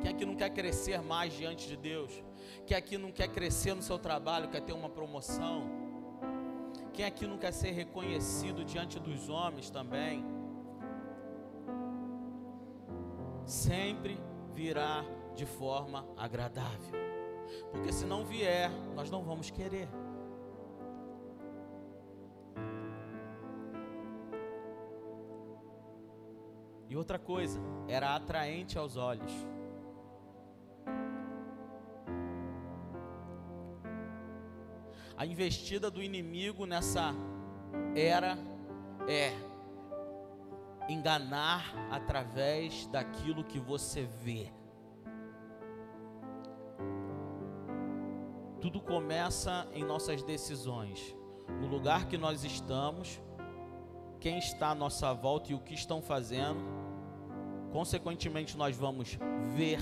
Quem 0.00 0.10
aqui 0.10 0.24
não 0.24 0.34
quer 0.34 0.48
crescer 0.48 1.02
mais 1.02 1.34
diante 1.34 1.68
de 1.68 1.76
Deus? 1.76 2.24
Quem 2.66 2.74
aqui 2.74 2.96
não 2.96 3.12
quer 3.12 3.28
crescer 3.28 3.74
no 3.74 3.82
seu 3.82 3.98
trabalho, 3.98 4.48
quer 4.48 4.62
ter 4.62 4.72
uma 4.72 4.88
promoção? 4.88 5.68
Quem 6.94 7.04
aqui 7.04 7.26
não 7.26 7.36
quer 7.36 7.52
ser 7.52 7.72
reconhecido 7.72 8.64
diante 8.64 8.98
dos 8.98 9.28
homens 9.28 9.68
também? 9.68 10.24
Sempre 13.44 14.18
virá 14.54 15.04
de 15.36 15.46
forma 15.46 16.04
agradável. 16.16 17.06
Porque 17.70 17.92
se 17.92 18.04
não 18.04 18.24
vier, 18.24 18.70
nós 18.94 19.10
não 19.10 19.22
vamos 19.22 19.50
querer. 19.50 19.88
E 26.88 26.96
outra 26.96 27.18
coisa, 27.18 27.60
era 27.86 28.16
atraente 28.16 28.78
aos 28.78 28.96
olhos. 28.96 29.32
A 35.16 35.24
investida 35.24 35.90
do 35.90 36.02
inimigo 36.02 36.66
nessa 36.66 37.14
era 37.94 38.38
é 39.08 39.32
enganar 40.88 41.74
através 41.90 42.86
daquilo 42.86 43.44
que 43.44 43.58
você 43.58 44.02
vê. 44.04 44.55
Tudo 48.76 48.88
começa 48.88 49.66
em 49.72 49.82
nossas 49.82 50.22
decisões, 50.22 51.16
no 51.62 51.66
lugar 51.66 52.08
que 52.08 52.18
nós 52.18 52.44
estamos, 52.44 53.18
quem 54.20 54.36
está 54.36 54.68
à 54.68 54.74
nossa 54.74 55.14
volta 55.14 55.50
e 55.50 55.54
o 55.54 55.60
que 55.60 55.72
estão 55.72 56.02
fazendo. 56.02 56.62
Consequentemente, 57.72 58.54
nós 58.54 58.76
vamos 58.76 59.18
ver, 59.54 59.78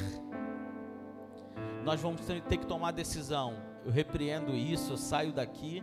nós 1.84 2.00
vamos 2.00 2.20
ter 2.24 2.56
que 2.56 2.66
tomar 2.66 2.92
decisão 2.92 3.54
eu 3.84 3.90
repreendo 3.90 4.54
isso, 4.54 4.92
eu 4.92 4.96
saio 4.96 5.32
daqui, 5.32 5.82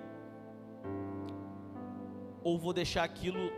ou 2.42 2.58
vou 2.58 2.72
deixar 2.72 3.04
aquilo 3.04 3.52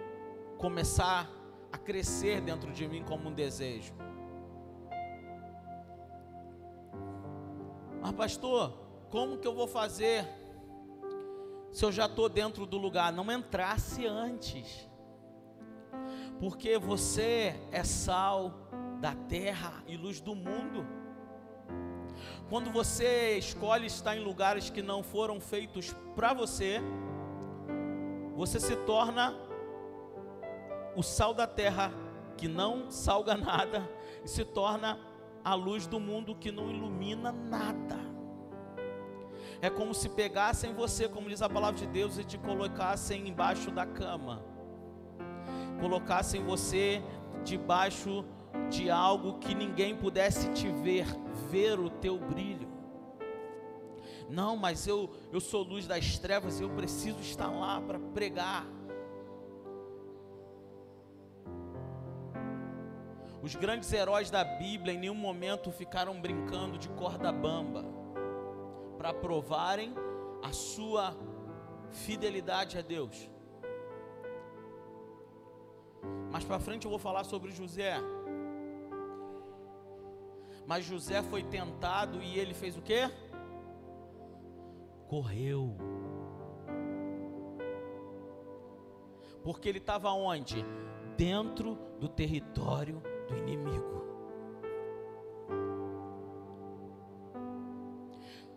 começar 0.58 1.30
a 1.72 1.78
crescer 1.78 2.42
dentro 2.42 2.72
de 2.72 2.88
mim 2.88 3.04
como 3.04 3.30
um 3.30 3.34
desejo. 3.34 3.94
Mas, 8.02 8.12
pastor, 8.14 8.83
como 9.14 9.38
que 9.38 9.48
eu 9.48 9.54
vou 9.54 9.68
fazer 9.68 10.28
se 11.72 11.86
eu 11.86 11.92
já 11.92 12.08
estou 12.08 12.28
dentro 12.28 12.66
do 12.66 12.80
lugar? 12.80 13.14
Não 13.14 13.32
entrasse 13.32 14.08
antes, 14.08 14.90
porque 16.40 16.80
você 16.80 17.56
é 17.72 17.84
sal 17.84 18.52
da 19.00 19.14
terra 19.14 19.84
e 19.86 19.96
luz 19.96 20.20
do 20.20 20.34
mundo. 20.34 20.84
Quando 22.50 22.72
você 22.72 23.38
escolhe 23.38 23.86
estar 23.86 24.18
em 24.18 24.24
lugares 24.24 24.72
que 24.72 24.82
não 24.82 25.04
foram 25.04 25.40
feitos 25.40 25.96
para 26.16 26.34
você, 26.34 26.82
você 28.36 28.60
se 28.60 28.76
torna 28.78 29.36
o 30.96 31.04
sal 31.04 31.36
da 31.36 31.46
terra 31.46 31.92
que 32.36 32.48
não 32.48 32.90
salga 32.90 33.38
nada 33.38 33.88
e 34.26 34.28
se 34.28 34.44
torna 34.44 35.00
a 35.46 35.54
luz 35.54 35.86
do 35.86 36.00
mundo 36.00 36.34
que 36.34 36.52
não 36.52 36.68
ilumina 36.72 37.32
nada. 37.32 38.03
É 39.64 39.70
como 39.70 39.94
se 39.94 40.10
pegassem 40.10 40.74
você, 40.74 41.08
como 41.08 41.30
diz 41.30 41.42
a 41.42 41.48
palavra 41.48 41.80
de 41.80 41.88
Deus, 41.88 42.18
e 42.18 42.24
te 42.26 42.38
colocassem 42.38 43.30
embaixo 43.30 43.72
da 43.72 43.86
cama. 43.86 44.44
Colocassem 45.80 46.44
você 46.44 47.02
debaixo 47.46 48.26
de 48.70 48.90
algo 48.90 49.40
que 49.40 49.56
ninguém 49.56 49.96
pudesse 49.96 50.52
te 50.52 50.68
ver, 50.68 51.06
ver 51.50 51.80
o 51.80 51.90
teu 51.90 52.20
brilho. 52.20 52.68
Não, 54.28 54.58
mas 54.58 54.86
eu, 54.86 55.10
eu 55.32 55.40
sou 55.40 55.64
luz 55.64 55.88
das 55.88 56.20
trevas 56.20 56.60
e 56.60 56.64
eu 56.64 56.70
preciso 56.70 57.22
estar 57.22 57.48
lá 57.48 57.80
para 57.80 58.00
pregar. 58.14 58.68
Os 63.42 63.56
grandes 63.56 63.94
heróis 63.94 64.30
da 64.30 64.44
Bíblia 64.44 64.94
em 64.94 64.98
nenhum 64.98 65.16
momento 65.16 65.72
ficaram 65.72 66.20
brincando 66.20 66.78
de 66.78 66.90
corda 66.90 67.32
bamba 67.32 68.03
para 69.04 69.14
provarem 69.14 69.94
a 70.42 70.54
sua 70.54 71.14
fidelidade 71.92 72.78
a 72.78 72.82
Deus. 72.82 73.30
Mais 76.32 76.46
para 76.46 76.58
frente 76.58 76.86
eu 76.86 76.90
vou 76.90 76.98
falar 76.98 77.26
sobre 77.26 77.52
José. 77.52 77.96
Mas 80.66 80.86
José 80.86 81.22
foi 81.22 81.44
tentado 81.44 82.24
e 82.24 82.40
ele 82.40 82.54
fez 82.54 82.78
o 82.78 82.82
quê? 82.82 83.12
Correu. 85.10 85.76
Porque 89.44 89.68
ele 89.68 89.80
estava 89.80 90.12
onde? 90.12 90.64
Dentro 91.18 91.78
do 92.00 92.08
território 92.08 93.04
do 93.28 93.36
inimigo. 93.36 94.13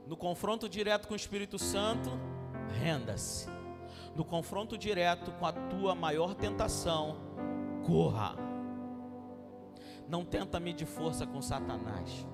No 0.07 0.17
confronto 0.17 0.69
direto 0.69 1.09
com 1.09 1.15
o 1.15 1.17
Espírito 1.17 1.59
Santo, 1.59 2.11
renda-se. 2.81 3.49
No 4.15 4.25
confronto 4.25 4.79
direto 4.79 5.33
com 5.33 5.45
a 5.45 5.53
tua 5.53 5.95
maior 5.95 6.35
tentação, 6.35 7.17
corra. 7.85 8.37
Não 10.09 10.25
tenta 10.25 10.61
medir 10.61 10.87
força 10.87 11.27
com 11.27 11.43
Satanás. 11.43 12.27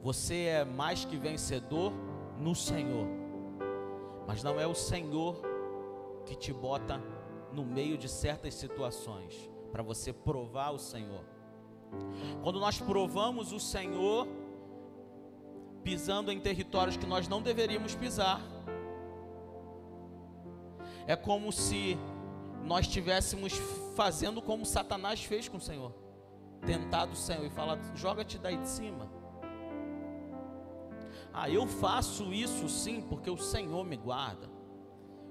Você 0.00 0.44
é 0.44 0.64
mais 0.64 1.04
que 1.04 1.16
vencedor 1.16 1.92
no 2.38 2.54
Senhor. 2.54 3.08
Mas 4.28 4.44
não 4.44 4.60
é 4.60 4.66
o 4.66 4.74
Senhor 4.74 5.40
que 6.24 6.36
te 6.36 6.52
bota 6.52 7.02
no 7.52 7.64
meio 7.64 7.98
de 7.98 8.08
certas 8.08 8.54
situações 8.54 9.50
para 9.72 9.82
você 9.82 10.12
provar 10.12 10.70
o 10.70 10.78
Senhor. 10.78 11.24
Quando 12.42 12.60
nós 12.60 12.80
provamos 12.80 13.52
o 13.52 13.58
Senhor, 13.58 14.28
pisando 15.86 16.32
em 16.32 16.40
territórios 16.40 16.96
que 16.96 17.06
nós 17.06 17.28
não 17.28 17.40
deveríamos 17.40 17.94
pisar, 17.94 18.42
é 21.06 21.14
como 21.14 21.52
se 21.52 21.96
nós 22.64 22.86
estivéssemos 22.86 23.52
fazendo 23.94 24.42
como 24.42 24.66
Satanás 24.66 25.22
fez 25.22 25.48
com 25.48 25.58
o 25.58 25.60
Senhor, 25.60 25.94
tentado 26.66 27.12
o 27.12 27.16
Senhor 27.16 27.46
e 27.46 27.50
falado: 27.50 27.96
joga-te 27.96 28.36
daí 28.36 28.56
de 28.56 28.68
cima. 28.68 29.08
Ah, 31.32 31.48
eu 31.48 31.68
faço 31.68 32.34
isso 32.34 32.68
sim, 32.68 33.00
porque 33.02 33.30
o 33.30 33.36
Senhor 33.36 33.84
me 33.84 33.96
guarda. 33.96 34.50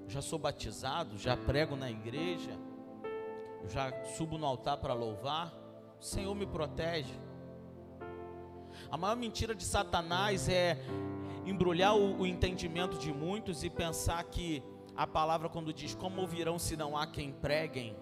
Já 0.08 0.22
sou 0.22 0.38
batizado, 0.38 1.18
já 1.18 1.36
prego 1.36 1.76
na 1.76 1.90
igreja, 1.90 2.58
já 3.66 3.92
subo 4.16 4.38
no 4.38 4.46
altar 4.46 4.78
para 4.78 4.94
louvar. 4.94 5.52
O 6.00 6.02
Senhor 6.02 6.34
me 6.34 6.46
protege. 6.46 7.25
A 8.90 8.96
maior 8.96 9.16
mentira 9.16 9.54
de 9.54 9.64
Satanás 9.64 10.48
é 10.48 10.78
embrulhar 11.44 11.96
o, 11.96 12.20
o 12.20 12.26
entendimento 12.26 12.98
de 12.98 13.12
muitos 13.12 13.62
e 13.62 13.70
pensar 13.70 14.22
que 14.24 14.62
a 14.96 15.06
palavra 15.06 15.48
quando 15.48 15.72
diz 15.72 15.94
como 15.94 16.20
ouvirão 16.20 16.58
se 16.58 16.76
não 16.76 16.96
há 16.96 17.06
quem 17.06 17.32
preguem. 17.32 17.96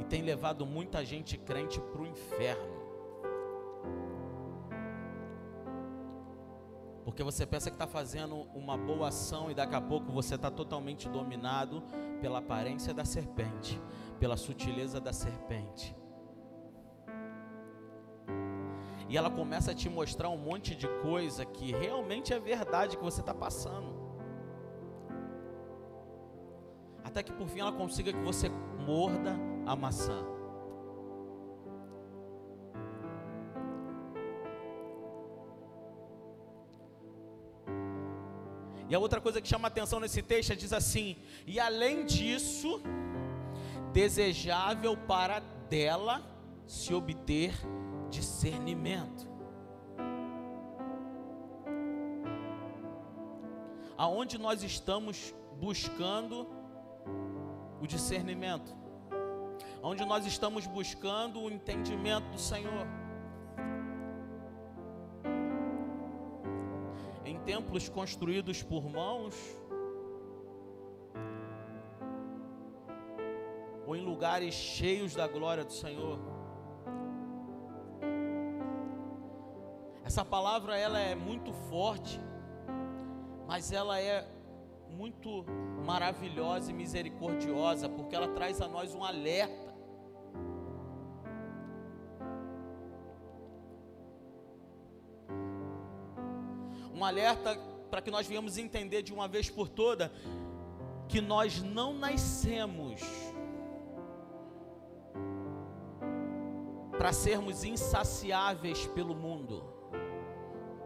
E 0.00 0.04
tem 0.04 0.22
levado 0.22 0.66
muita 0.66 1.04
gente 1.04 1.38
crente 1.38 1.80
para 1.80 2.02
o 2.02 2.06
inferno. 2.06 2.78
Porque 7.04 7.22
você 7.22 7.46
pensa 7.46 7.70
que 7.70 7.74
está 7.74 7.86
fazendo 7.86 8.42
uma 8.54 8.76
boa 8.76 9.08
ação 9.08 9.50
e 9.50 9.54
daqui 9.54 9.74
a 9.74 9.80
pouco 9.80 10.12
você 10.12 10.34
está 10.34 10.50
totalmente 10.50 11.08
dominado 11.08 11.82
pela 12.20 12.38
aparência 12.38 12.92
da 12.92 13.04
serpente, 13.04 13.80
pela 14.20 14.36
sutileza 14.36 15.00
da 15.00 15.12
serpente. 15.12 15.96
E 19.08 19.16
ela 19.16 19.30
começa 19.30 19.70
a 19.70 19.74
te 19.74 19.88
mostrar 19.88 20.28
um 20.28 20.36
monte 20.36 20.74
de 20.74 20.86
coisa 21.00 21.44
que 21.44 21.72
realmente 21.72 22.32
é 22.32 22.38
verdade 22.38 22.96
que 22.96 23.02
você 23.02 23.20
está 23.20 23.32
passando. 23.32 23.96
Até 27.02 27.22
que 27.22 27.32
por 27.32 27.48
fim 27.48 27.60
ela 27.60 27.72
consiga 27.72 28.12
que 28.12 28.20
você 28.20 28.50
morda 28.86 29.34
a 29.66 29.74
maçã. 29.74 30.22
E 38.90 38.94
a 38.94 38.98
outra 38.98 39.20
coisa 39.20 39.40
que 39.40 39.48
chama 39.48 39.68
atenção 39.68 40.00
nesse 40.00 40.22
texto 40.22 40.52
é 40.52 40.56
diz 40.56 40.72
assim: 40.72 41.16
e 41.46 41.58
além 41.58 42.04
disso, 42.04 42.80
desejável 43.92 44.96
para 44.96 45.40
dela 45.68 46.22
se 46.66 46.92
obter 46.92 47.54
discernimento. 48.38 49.26
Aonde 53.96 54.38
nós 54.38 54.62
estamos 54.62 55.34
buscando 55.60 56.46
o 57.80 57.86
discernimento? 57.86 58.72
Onde 59.82 60.04
nós 60.04 60.24
estamos 60.24 60.68
buscando 60.68 61.40
o 61.40 61.50
entendimento 61.50 62.30
do 62.30 62.38
Senhor? 62.38 62.86
Em 67.24 67.40
templos 67.40 67.88
construídos 67.88 68.62
por 68.62 68.88
mãos 68.88 69.34
ou 73.84 73.96
em 73.96 74.04
lugares 74.04 74.54
cheios 74.54 75.12
da 75.12 75.26
glória 75.26 75.64
do 75.64 75.72
Senhor? 75.72 76.37
Essa 80.08 80.24
palavra 80.24 80.74
ela 80.74 80.98
é 80.98 81.14
muito 81.14 81.52
forte, 81.52 82.18
mas 83.46 83.72
ela 83.72 84.00
é 84.00 84.26
muito 84.88 85.44
maravilhosa 85.84 86.70
e 86.70 86.74
misericordiosa, 86.74 87.90
porque 87.90 88.16
ela 88.16 88.28
traz 88.28 88.62
a 88.62 88.66
nós 88.66 88.94
um 88.94 89.04
alerta. 89.04 89.74
Um 96.94 97.04
alerta 97.04 97.54
para 97.90 98.00
que 98.00 98.10
nós 98.10 98.26
venhamos 98.26 98.56
entender 98.56 99.02
de 99.02 99.12
uma 99.12 99.28
vez 99.28 99.50
por 99.50 99.68
toda 99.68 100.10
que 101.06 101.20
nós 101.20 101.60
não 101.60 101.92
nascemos 101.92 103.02
para 106.96 107.12
sermos 107.12 107.62
insaciáveis 107.62 108.86
pelo 108.86 109.14
mundo 109.14 109.76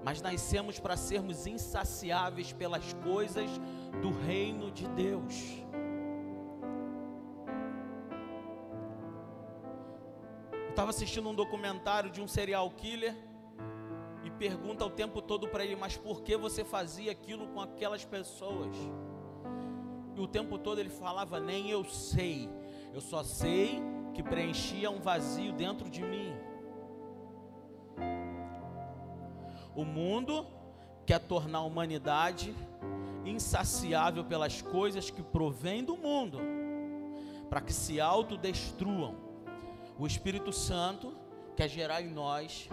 mas 0.04 0.20
nascemos 0.20 0.80
para 0.80 0.96
sermos 0.96 1.46
insaciáveis 1.46 2.52
pelas 2.52 2.92
coisas 2.94 3.48
do 4.00 4.10
reino 4.10 4.70
de 4.70 4.88
Deus. 4.88 5.62
Eu 10.52 10.70
estava 10.70 10.90
assistindo 10.90 11.28
um 11.28 11.34
documentário 11.34 12.10
de 12.10 12.20
um 12.20 12.26
serial 12.26 12.70
killer 12.70 13.14
e 14.24 14.30
pergunta 14.30 14.84
o 14.84 14.90
tempo 14.90 15.20
todo 15.20 15.46
para 15.48 15.64
ele: 15.64 15.76
Mas 15.76 15.96
por 15.96 16.22
que 16.22 16.36
você 16.36 16.64
fazia 16.64 17.12
aquilo 17.12 17.48
com 17.48 17.60
aquelas 17.60 18.04
pessoas? 18.04 18.74
E 20.16 20.20
o 20.20 20.26
tempo 20.26 20.58
todo 20.58 20.80
ele 20.80 20.90
falava: 20.90 21.38
Nem 21.38 21.70
eu 21.70 21.84
sei, 21.84 22.48
eu 22.92 23.00
só 23.00 23.22
sei 23.22 23.82
que 24.14 24.22
preenchia 24.22 24.90
um 24.90 25.00
vazio 25.00 25.52
dentro 25.52 25.88
de 25.88 26.02
mim. 26.02 26.34
O 29.74 29.85
mundo 29.85 30.46
quer 31.06 31.18
tornar 31.18 31.58
a 31.58 31.62
humanidade 31.62 32.54
insaciável 33.24 34.24
pelas 34.24 34.61
coisas 34.61 35.11
que 35.11 35.22
provém 35.22 35.85
do 35.85 35.96
mundo, 35.96 36.38
para 37.48 37.61
que 37.61 37.72
se 37.72 38.00
autodestruam. 38.00 39.16
O 39.98 40.06
Espírito 40.06 40.52
Santo 40.52 41.14
quer 41.56 41.68
gerar 41.68 42.02
em 42.02 42.11
nós 42.11 42.68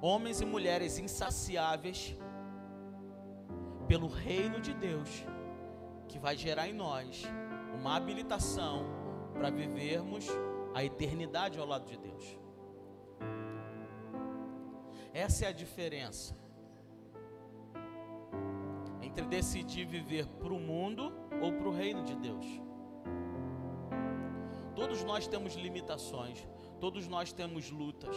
homens 0.00 0.40
e 0.40 0.44
mulheres 0.44 0.98
insaciáveis 0.98 2.16
pelo 3.88 4.08
reino 4.08 4.60
de 4.60 4.74
Deus, 4.74 5.24
que 6.08 6.18
vai 6.18 6.36
gerar 6.36 6.68
em 6.68 6.72
nós 6.72 7.24
uma 7.78 7.96
habilitação 7.96 8.84
para 9.32 9.50
vivermos 9.50 10.26
a 10.74 10.84
eternidade 10.84 11.58
ao 11.58 11.66
lado 11.66 11.86
de 11.86 11.96
Deus. 11.96 12.45
Essa 15.24 15.46
é 15.46 15.48
a 15.48 15.52
diferença 15.52 16.36
entre 19.00 19.24
decidir 19.24 19.86
viver 19.86 20.26
para 20.26 20.52
o 20.52 20.60
mundo 20.60 21.10
ou 21.40 21.54
para 21.54 21.68
o 21.68 21.72
reino 21.72 22.04
de 22.04 22.14
Deus. 22.16 22.44
Todos 24.74 25.02
nós 25.04 25.26
temos 25.26 25.54
limitações, 25.54 26.46
todos 26.78 27.08
nós 27.08 27.32
temos 27.32 27.70
lutas. 27.70 28.14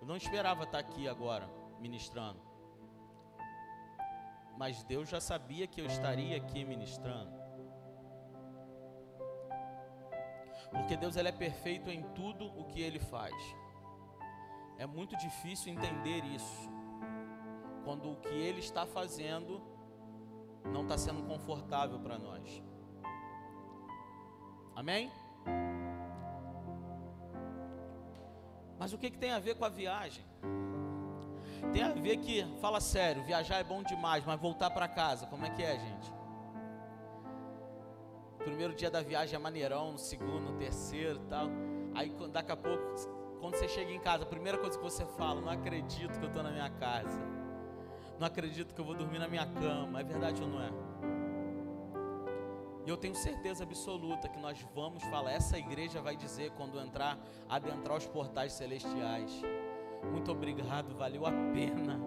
Eu 0.00 0.06
não 0.08 0.16
esperava 0.16 0.64
estar 0.64 0.80
aqui 0.80 1.06
agora 1.06 1.48
ministrando, 1.78 2.40
mas 4.58 4.82
Deus 4.82 5.08
já 5.08 5.20
sabia 5.20 5.68
que 5.68 5.80
eu 5.80 5.86
estaria 5.86 6.36
aqui 6.36 6.64
ministrando. 6.64 7.39
Porque 10.70 10.96
Deus 10.96 11.16
ele 11.16 11.28
é 11.28 11.32
perfeito 11.32 11.90
em 11.90 12.02
tudo 12.14 12.46
o 12.46 12.64
que 12.64 12.80
ele 12.80 12.98
faz. 12.98 13.34
É 14.78 14.86
muito 14.86 15.16
difícil 15.16 15.72
entender 15.72 16.24
isso. 16.24 16.70
Quando 17.84 18.10
o 18.10 18.16
que 18.16 18.28
ele 18.28 18.60
está 18.60 18.86
fazendo 18.86 19.60
não 20.64 20.82
está 20.82 20.96
sendo 20.96 21.22
confortável 21.22 21.98
para 21.98 22.18
nós. 22.18 22.62
Amém? 24.76 25.10
Mas 28.78 28.92
o 28.92 28.98
que, 28.98 29.10
que 29.10 29.18
tem 29.18 29.32
a 29.32 29.38
ver 29.38 29.56
com 29.56 29.64
a 29.64 29.68
viagem? 29.68 30.24
Tem 31.72 31.82
a 31.82 31.92
ver 31.92 32.16
que, 32.18 32.42
fala 32.60 32.80
sério, 32.80 33.22
viajar 33.22 33.58
é 33.58 33.64
bom 33.64 33.82
demais, 33.82 34.24
mas 34.24 34.40
voltar 34.40 34.70
para 34.70 34.88
casa, 34.88 35.26
como 35.26 35.44
é 35.44 35.50
que 35.50 35.62
é, 35.62 35.78
gente? 35.78 36.19
Primeiro 38.40 38.74
dia 38.74 38.90
da 38.90 39.02
viagem 39.02 39.36
é 39.36 39.38
maneirão, 39.38 39.92
no 39.92 39.98
segundo, 39.98 40.40
no 40.40 40.58
terceiro 40.58 41.20
e 41.24 41.28
tal. 41.28 41.48
Aí 41.94 42.14
daqui 42.32 42.52
a 42.52 42.56
pouco, 42.56 42.82
quando 43.40 43.56
você 43.56 43.68
chega 43.68 43.90
em 43.92 44.00
casa, 44.00 44.24
a 44.24 44.26
primeira 44.26 44.58
coisa 44.58 44.76
que 44.76 44.82
você 44.84 45.04
fala, 45.06 45.40
não 45.40 45.50
acredito 45.50 46.18
que 46.18 46.24
eu 46.24 46.28
estou 46.28 46.42
na 46.42 46.50
minha 46.50 46.70
casa. 46.70 47.20
Não 48.18 48.26
acredito 48.26 48.74
que 48.74 48.80
eu 48.80 48.84
vou 48.84 48.94
dormir 48.94 49.18
na 49.18 49.28
minha 49.28 49.46
cama. 49.46 50.00
É 50.00 50.04
verdade 50.04 50.42
ou 50.42 50.48
não 50.48 50.62
é? 50.62 50.70
E 52.86 52.88
eu 52.88 52.96
tenho 52.96 53.14
certeza 53.14 53.64
absoluta 53.64 54.28
que 54.28 54.38
nós 54.38 54.58
vamos 54.74 55.02
falar, 55.04 55.32
essa 55.32 55.58
igreja 55.58 56.00
vai 56.00 56.16
dizer 56.16 56.50
quando 56.52 56.80
entrar, 56.80 57.18
adentrar 57.48 57.96
os 57.96 58.06
portais 58.06 58.52
celestiais. 58.52 59.30
Muito 60.10 60.32
obrigado, 60.32 60.96
valeu 60.96 61.26
a 61.26 61.30
pena. 61.52 61.98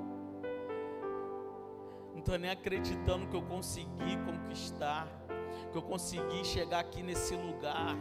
Não 2.11 2.19
estou 2.19 2.37
nem 2.37 2.49
acreditando 2.49 3.27
que 3.27 3.35
eu 3.35 3.41
consegui 3.43 4.17
conquistar 4.25 5.07
que 5.71 5.77
eu 5.77 5.81
consegui 5.81 6.43
chegar 6.45 6.79
aqui 6.79 7.01
nesse 7.03 7.35
lugar. 7.35 7.97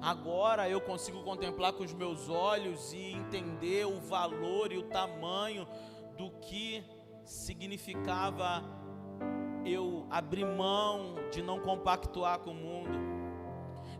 Agora 0.00 0.68
eu 0.68 0.80
consigo 0.80 1.22
contemplar 1.22 1.72
com 1.72 1.84
os 1.84 1.92
meus 1.92 2.28
olhos 2.28 2.92
e 2.92 3.12
entender 3.12 3.86
o 3.86 4.00
valor 4.00 4.72
e 4.72 4.78
o 4.78 4.84
tamanho 4.84 5.66
do 6.16 6.30
que 6.30 6.84
significava 7.24 8.62
eu 9.64 10.06
abrir 10.10 10.44
mão 10.44 11.16
de 11.30 11.42
não 11.42 11.58
compactuar 11.60 12.38
com 12.38 12.50
o 12.50 12.54
mundo, 12.54 12.90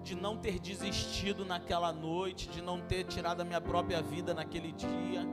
de 0.03 0.14
não 0.14 0.37
ter 0.37 0.61
desistido 0.61 1.45
naquela 1.45 1.92
noite, 1.92 2.49
de 2.49 2.62
não 2.62 2.81
ter 2.81 3.05
tirado 3.05 3.40
a 3.40 3.45
minha 3.45 3.61
própria 3.61 4.01
vida 4.01 4.33
naquele 4.33 4.71
dia, 4.73 5.27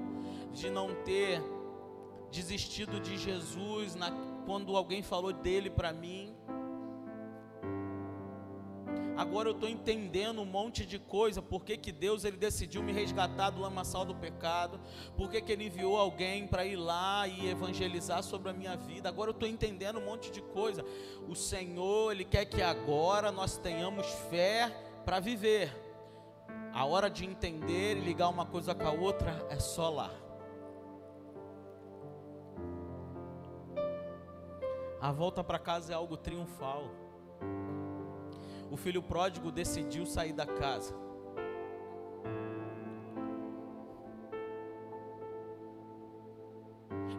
de 0.51 0.69
não 0.69 0.95
ter 1.03 1.41
desistido 2.31 2.99
de 2.99 3.15
Jesus 3.15 3.93
na, 3.93 4.11
quando 4.45 4.75
alguém 4.75 5.03
falou 5.03 5.31
dele 5.31 5.69
para 5.69 5.93
mim. 5.93 6.35
Agora 9.15 9.47
eu 9.47 9.53
estou 9.53 9.69
entendendo 9.69 10.41
um 10.41 10.45
monte 10.45 10.85
de 10.85 10.97
coisa. 10.97 11.41
Por 11.41 11.63
que, 11.63 11.91
Deus 11.91 12.23
ele 12.23 12.37
decidiu 12.37 12.81
me 12.81 12.91
resgatar 12.91 13.51
do 13.51 13.61
lamaçal 13.61 14.03
do 14.03 14.15
pecado? 14.15 14.79
Por 15.15 15.29
que, 15.29 15.39
que 15.41 15.51
Ele 15.51 15.65
enviou 15.65 15.97
alguém 15.97 16.47
para 16.47 16.65
ir 16.65 16.75
lá 16.75 17.27
e 17.27 17.47
evangelizar 17.47 18.23
sobre 18.23 18.49
a 18.49 18.53
minha 18.53 18.75
vida? 18.75 19.07
Agora 19.09 19.29
eu 19.29 19.33
estou 19.33 19.47
entendendo 19.47 19.99
um 19.99 20.05
monte 20.05 20.31
de 20.31 20.41
coisa. 20.41 20.83
O 21.27 21.35
Senhor 21.35 22.11
Ele 22.11 22.25
quer 22.25 22.45
que 22.45 22.61
agora 22.61 23.31
nós 23.31 23.57
tenhamos 23.57 24.07
fé 24.29 24.69
para 25.05 25.19
viver. 25.19 25.71
A 26.73 26.85
hora 26.85 27.07
de 27.07 27.23
entender 27.23 27.97
e 27.97 27.99
ligar 27.99 28.29
uma 28.29 28.47
coisa 28.47 28.73
com 28.73 28.87
a 28.87 28.91
outra 28.91 29.45
é 29.49 29.59
só 29.59 29.89
lá. 29.89 30.11
A 34.99 35.11
volta 35.11 35.43
para 35.43 35.59
casa 35.59 35.91
é 35.91 35.95
algo 35.95 36.17
triunfal 36.17 37.03
o 38.73 38.77
filho 38.83 39.03
pródigo 39.03 39.51
decidiu 39.51 40.03
sair 40.03 40.33
da 40.33 40.47
casa. 40.47 40.95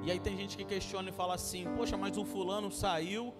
E 0.04 0.10
aí 0.10 0.18
tem 0.18 0.36
gente 0.36 0.56
que 0.56 0.64
questiona 0.64 1.10
e 1.10 1.12
fala 1.12 1.34
assim: 1.34 1.64
"Poxa, 1.76 1.96
mas 1.96 2.18
o 2.18 2.24
fulano 2.24 2.72
saiu 2.72 3.32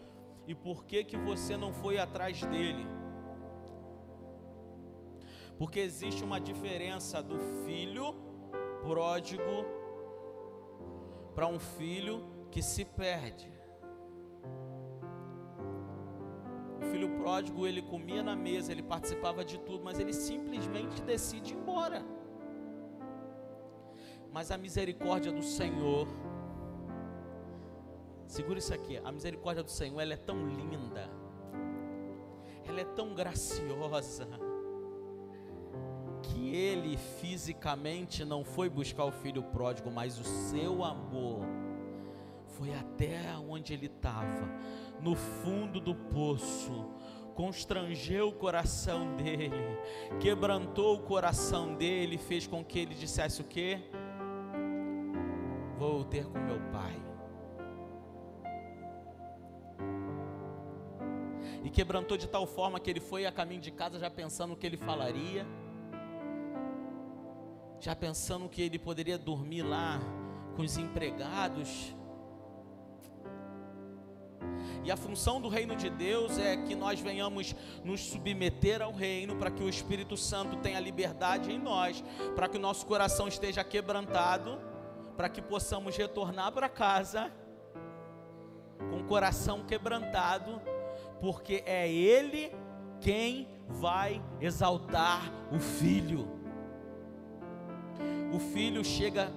e 0.47 0.55
por 0.55 0.85
que 0.85 1.03
que 1.03 1.17
você 1.17 1.57
não 1.57 1.73
foi 1.73 1.99
atrás 1.99 2.41
dele?" 2.53 2.87
Porque 5.59 5.81
existe 5.81 6.23
uma 6.23 6.41
diferença 6.41 7.21
do 7.21 7.39
filho 7.65 8.15
pródigo 8.83 9.57
para 11.35 11.49
um 11.49 11.59
filho 11.59 12.17
que 12.53 12.63
se 12.63 12.85
perde. 12.85 13.54
O 16.85 16.91
filho 16.91 17.09
pródigo, 17.17 17.67
ele 17.67 17.83
comia 17.83 18.23
na 18.23 18.37
mesa, 18.37 18.71
ele 18.71 18.83
participava 18.83 19.45
de 19.45 19.59
tudo, 19.59 19.83
mas 19.83 19.99
ele 19.99 20.13
simplesmente 20.13 21.03
decide 21.03 21.55
ir 21.55 21.57
embora. 21.57 22.05
Mas 24.33 24.51
a 24.51 24.59
misericórdia 24.59 25.33
do 25.33 25.43
Senhor, 25.43 26.09
segura 28.27 28.59
isso 28.59 28.75
aqui, 28.75 28.97
a 28.99 29.13
misericórdia 29.13 29.63
do 29.63 29.71
Senhor, 29.71 30.01
ela 30.01 30.13
é 30.13 30.17
tão 30.17 30.47
linda, 30.47 31.09
ela 32.67 32.81
é 32.81 32.85
tão 32.85 33.15
graciosa, 33.15 34.29
que 36.23 36.55
ele 36.55 36.97
fisicamente 36.97 38.25
não 38.25 38.45
foi 38.45 38.69
buscar 38.69 39.05
o 39.05 39.13
filho 39.13 39.43
pródigo, 39.43 39.91
mas 39.91 40.19
o 40.19 40.25
seu 40.25 40.83
amor 40.83 41.45
foi 42.47 42.75
até 42.75 43.37
onde 43.49 43.73
ele 43.73 43.87
estava, 43.87 44.49
no 45.01 45.15
fundo 45.15 45.81
do 45.81 45.95
poço, 45.95 46.87
constrangeu 47.35 48.29
o 48.29 48.33
coração 48.33 49.15
dele, 49.17 49.51
quebrantou 50.21 50.97
o 50.97 51.03
coração 51.03 51.75
dele, 51.75 52.17
fez 52.17 52.47
com 52.47 52.65
que 52.65 52.79
ele 52.79 52.95
dissesse 52.95 53.41
o 53.41 53.45
quê? 53.45 53.81
Vou 55.79 56.05
ter 56.05 56.27
com 56.27 56.39
meu 56.39 56.61
pai. 56.71 56.95
E 61.63 61.71
quebrantou 61.71 62.17
de 62.17 62.29
tal 62.29 62.47
forma 62.47 62.79
que 62.79 62.91
ele 62.91 63.01
foi 63.01 63.27
a 63.27 63.33
caminho 63.33 63.61
de 63.61 63.71
casa 63.71 63.99
já 63.99 64.11
pensando 64.11 64.53
o 64.53 64.57
que 64.57 64.67
ele 64.67 64.77
falaria, 64.77 65.47
já 67.81 67.97
pensando 67.97 68.49
que 68.49 68.63
ele 68.63 68.79
poderia 68.79 69.19
dormir 69.19 69.63
lá 69.63 70.01
com 70.55 70.63
os 70.63 70.79
empregados, 70.79 71.95
e 74.85 74.91
a 74.91 74.97
função 74.99 75.41
do 75.41 75.49
reino 75.49 75.75
de 75.75 75.89
Deus 75.89 76.39
é 76.39 76.59
que 76.59 76.75
nós 76.75 77.01
venhamos 77.01 77.57
nos 77.83 78.01
submeter 78.03 78.83
ao 78.83 78.93
reino, 78.93 79.35
para 79.35 79.51
que 79.51 79.63
o 79.63 79.69
Espírito 79.69 80.15
Santo 80.15 80.59
tenha 80.59 80.79
liberdade 80.79 81.51
em 81.51 81.59
nós, 81.59 82.05
para 82.37 82.49
que 82.49 82.59
o 82.59 82.61
nosso 82.61 82.85
coração 82.85 83.27
esteja 83.27 83.65
quebrantado, 83.65 84.61
para 85.17 85.31
que 85.31 85.41
possamos 85.41 85.97
retornar 85.97 86.53
para 86.53 86.69
casa 86.69 87.33
com 88.91 89.01
o 89.01 89.05
coração 89.05 89.65
quebrantado, 89.65 90.61
porque 91.19 91.63
é 91.65 91.91
Ele 91.91 92.53
quem 93.01 93.49
vai 93.67 94.23
exaltar 94.39 95.33
o 95.51 95.59
filho. 95.59 96.29
O 98.35 98.39
filho 98.39 98.85
chega, 98.85 99.33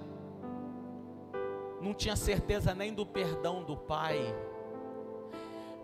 não 1.81 1.93
tinha 1.93 2.17
certeza 2.17 2.75
nem 2.75 2.93
do 2.93 3.05
perdão 3.05 3.63
do 3.63 3.77
pai 3.77 4.36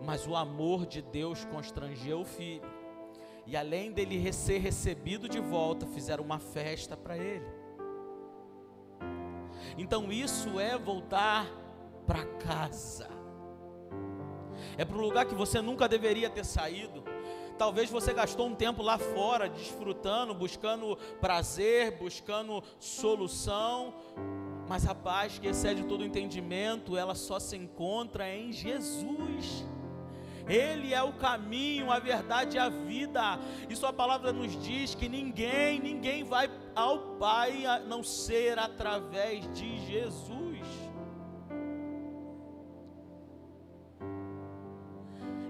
mas 0.00 0.26
o 0.26 0.34
amor 0.34 0.86
de 0.86 1.02
Deus 1.02 1.44
constrangeu 1.44 2.20
o 2.20 2.24
filho. 2.24 2.68
E 3.46 3.56
além 3.56 3.92
dele 3.92 4.32
ser 4.32 4.58
recebido 4.58 5.28
de 5.28 5.38
volta, 5.38 5.86
fizeram 5.86 6.24
uma 6.24 6.38
festa 6.38 6.96
para 6.96 7.16
ele. 7.16 7.46
Então 9.76 10.10
isso 10.10 10.58
é 10.58 10.78
voltar 10.78 11.46
para 12.06 12.24
casa. 12.24 13.08
É 14.76 14.84
para 14.84 14.96
um 14.96 15.00
lugar 15.00 15.26
que 15.26 15.34
você 15.34 15.60
nunca 15.60 15.88
deveria 15.88 16.30
ter 16.30 16.44
saído. 16.44 17.04
Talvez 17.56 17.88
você 17.88 18.12
gastou 18.12 18.48
um 18.48 18.54
tempo 18.54 18.82
lá 18.82 18.98
fora, 18.98 19.48
desfrutando, 19.48 20.34
buscando 20.34 20.96
prazer, 21.20 21.96
buscando 21.98 22.62
solução, 22.80 23.94
mas 24.68 24.86
a 24.86 24.94
paz 24.94 25.38
que 25.38 25.46
excede 25.46 25.84
todo 25.84 26.04
entendimento, 26.04 26.96
ela 26.96 27.14
só 27.14 27.38
se 27.38 27.56
encontra 27.56 28.28
em 28.34 28.52
Jesus. 28.52 29.64
Ele 30.46 30.92
é 30.92 31.02
o 31.02 31.12
caminho, 31.12 31.90
a 31.90 31.98
verdade 31.98 32.56
e 32.56 32.60
a 32.60 32.68
vida. 32.68 33.38
E 33.68 33.74
Sua 33.74 33.92
palavra 33.92 34.32
nos 34.32 34.60
diz 34.62 34.94
que 34.94 35.08
ninguém, 35.08 35.80
ninguém 35.80 36.24
vai 36.24 36.50
ao 36.74 36.98
Pai 37.16 37.64
a 37.64 37.78
não 37.78 38.02
ser 38.02 38.58
através 38.58 39.50
de 39.52 39.78
Jesus. 39.86 40.43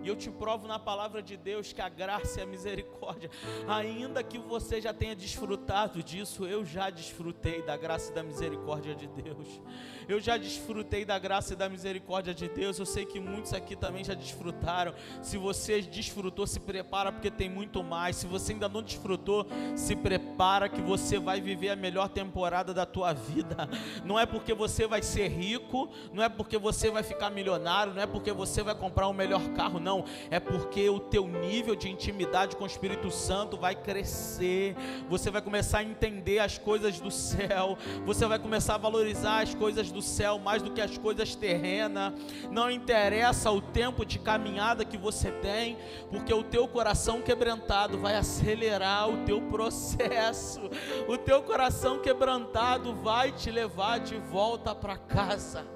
E 0.04 0.08
eu 0.08 0.14
te 0.14 0.30
provo 0.30 0.68
na 0.68 0.78
palavra 0.78 1.22
de 1.22 1.34
Deus 1.34 1.72
que 1.72 1.80
a 1.80 1.88
graça 1.88 2.38
e 2.38 2.42
a 2.42 2.46
misericórdia, 2.46 3.30
ainda 3.66 4.22
que 4.22 4.38
você 4.38 4.78
já 4.78 4.92
tenha 4.92 5.16
desfrutado 5.16 6.02
disso, 6.02 6.44
eu 6.44 6.62
já 6.62 6.90
desfrutei 6.90 7.62
da 7.62 7.74
graça 7.74 8.12
e 8.12 8.14
da 8.14 8.22
misericórdia 8.22 8.94
de 8.94 9.06
Deus. 9.06 9.62
Eu 10.06 10.20
já 10.20 10.36
desfrutei 10.36 11.06
da 11.06 11.18
graça 11.18 11.54
e 11.54 11.56
da 11.56 11.68
misericórdia 11.68 12.34
de 12.34 12.46
Deus. 12.46 12.78
Eu 12.78 12.84
sei 12.84 13.06
que 13.06 13.18
muitos 13.18 13.54
aqui 13.54 13.74
também 13.74 14.04
já 14.04 14.12
desfrutaram. 14.12 14.92
Se 15.22 15.38
você 15.38 15.80
desfrutou, 15.80 16.46
se 16.46 16.60
prepara 16.60 17.10
porque 17.10 17.30
tem 17.30 17.48
muito 17.48 17.82
mais. 17.82 18.16
Se 18.16 18.26
você 18.26 18.52
ainda 18.52 18.68
não 18.68 18.82
desfrutou, 18.82 19.46
se 19.74 19.96
prepara 19.96 20.68
que 20.68 20.82
você 20.82 21.18
vai 21.18 21.40
viver 21.40 21.70
a 21.70 21.76
melhor 21.76 22.10
temporada 22.10 22.74
da 22.74 22.84
tua 22.84 23.14
vida. 23.14 23.66
Não 24.04 24.20
é 24.20 24.26
porque 24.26 24.52
você 24.52 24.86
vai 24.86 25.02
ser 25.02 25.28
rico, 25.28 25.88
não 26.12 26.22
é 26.22 26.28
porque 26.28 26.58
você 26.58 26.90
vai 26.90 27.02
ficar 27.02 27.30
milionário, 27.30 27.94
não 27.94 28.02
é 28.02 28.06
porque 28.06 28.32
você 28.32 28.62
vai 28.62 28.74
comprar 28.74 29.08
o 29.08 29.12
melhor 29.14 29.48
carro, 29.54 29.80
não 29.80 29.93
não, 29.94 30.04
é 30.30 30.40
porque 30.40 30.88
o 30.88 30.98
teu 30.98 31.26
nível 31.28 31.76
de 31.76 31.88
intimidade 31.88 32.56
com 32.56 32.64
o 32.64 32.66
Espírito 32.66 33.10
Santo 33.10 33.56
vai 33.56 33.74
crescer, 33.74 34.74
você 35.08 35.30
vai 35.30 35.40
começar 35.40 35.78
a 35.78 35.84
entender 35.84 36.40
as 36.40 36.58
coisas 36.58 36.98
do 36.98 37.10
céu, 37.10 37.78
você 38.04 38.26
vai 38.26 38.38
começar 38.38 38.74
a 38.74 38.78
valorizar 38.78 39.42
as 39.42 39.54
coisas 39.54 39.92
do 39.92 40.02
céu 40.02 40.38
mais 40.38 40.62
do 40.62 40.72
que 40.72 40.80
as 40.80 40.98
coisas 40.98 41.34
terrenas, 41.36 42.12
não 42.50 42.70
interessa 42.70 43.50
o 43.50 43.60
tempo 43.60 44.04
de 44.04 44.18
caminhada 44.18 44.84
que 44.84 44.96
você 44.96 45.30
tem, 45.30 45.78
porque 46.10 46.32
o 46.32 46.42
teu 46.42 46.66
coração 46.66 47.22
quebrantado 47.22 47.98
vai 47.98 48.16
acelerar 48.16 49.08
o 49.08 49.24
teu 49.24 49.40
processo, 49.42 50.60
o 51.06 51.16
teu 51.16 51.42
coração 51.42 52.00
quebrantado 52.00 52.94
vai 52.94 53.30
te 53.30 53.50
levar 53.50 54.00
de 54.00 54.16
volta 54.16 54.74
para 54.74 54.96
casa. 54.96 55.73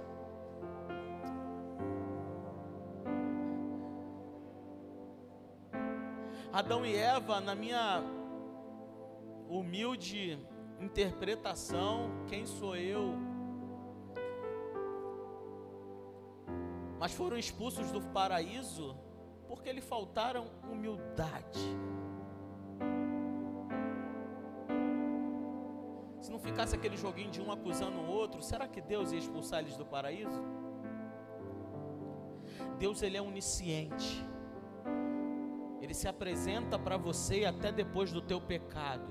Adão 6.52 6.84
e 6.84 6.96
Eva, 6.96 7.40
na 7.40 7.54
minha 7.54 8.02
humilde 9.48 10.38
interpretação, 10.80 12.10
quem 12.26 12.46
sou 12.46 12.74
eu? 12.74 13.14
Mas 16.98 17.12
foram 17.12 17.36
expulsos 17.36 17.90
do 17.90 18.00
paraíso 18.00 18.96
porque 19.46 19.70
lhe 19.72 19.80
faltaram 19.80 20.46
humildade. 20.70 21.60
Se 26.20 26.30
não 26.30 26.38
ficasse 26.38 26.74
aquele 26.74 26.96
joguinho 26.96 27.30
de 27.30 27.40
um 27.40 27.52
acusando 27.52 27.98
o 27.98 28.06
outro, 28.06 28.42
será 28.42 28.66
que 28.66 28.80
Deus 28.80 29.12
ia 29.12 29.18
expulsar 29.18 29.60
eles 29.60 29.76
do 29.76 29.84
paraíso? 29.84 30.42
Deus 32.78 33.02
ele 33.02 33.16
é 33.16 33.22
onisciente. 33.22 34.26
Ele 35.88 35.94
se 35.94 36.06
apresenta 36.06 36.78
para 36.78 36.98
você 36.98 37.46
até 37.46 37.72
depois 37.72 38.12
do 38.12 38.20
teu 38.20 38.42
pecado. 38.42 39.08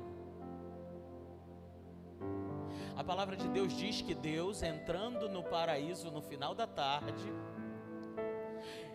A 2.95 3.03
palavra 3.03 3.35
de 3.35 3.47
Deus 3.47 3.73
diz 3.73 4.03
que 4.03 4.13
Deus, 4.13 4.61
entrando 4.61 5.27
no 5.27 5.41
paraíso 5.41 6.11
no 6.11 6.21
final 6.21 6.53
da 6.53 6.67
tarde, 6.67 7.33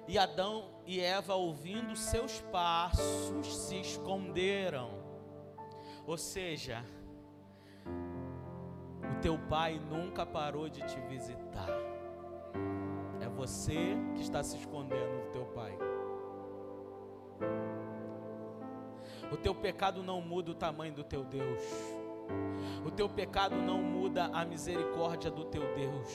e 0.06 0.16
Adão 0.16 0.70
e 0.86 1.00
Eva, 1.00 1.34
ouvindo 1.34 1.96
seus 1.96 2.40
passos, 2.52 3.52
se 3.52 3.80
esconderam. 3.80 4.90
Ou 6.06 6.16
seja, 6.16 6.84
o 9.10 9.20
teu 9.20 9.36
pai 9.48 9.80
nunca 9.90 10.24
parou 10.24 10.68
de 10.68 10.82
te 10.82 11.00
visitar. 11.08 11.68
É 13.20 13.28
você 13.28 13.96
que 14.14 14.20
está 14.20 14.40
se 14.44 14.56
escondendo 14.56 15.21
O 19.32 19.36
teu 19.36 19.54
pecado 19.54 20.02
não 20.02 20.20
muda 20.20 20.50
o 20.50 20.54
tamanho 20.54 20.92
do 20.92 21.02
teu 21.02 21.24
Deus. 21.24 21.62
O 22.84 22.90
teu 22.90 23.08
pecado 23.08 23.56
não 23.56 23.82
muda 23.82 24.26
a 24.26 24.44
misericórdia 24.44 25.30
do 25.30 25.44
teu 25.46 25.62
Deus. 25.74 26.08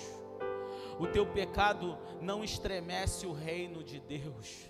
O 1.00 1.08
teu 1.08 1.26
pecado 1.26 1.98
não 2.22 2.44
estremece 2.44 3.26
o 3.26 3.34
reino 3.34 3.84
de 3.84 4.00
Deus. 4.00 4.70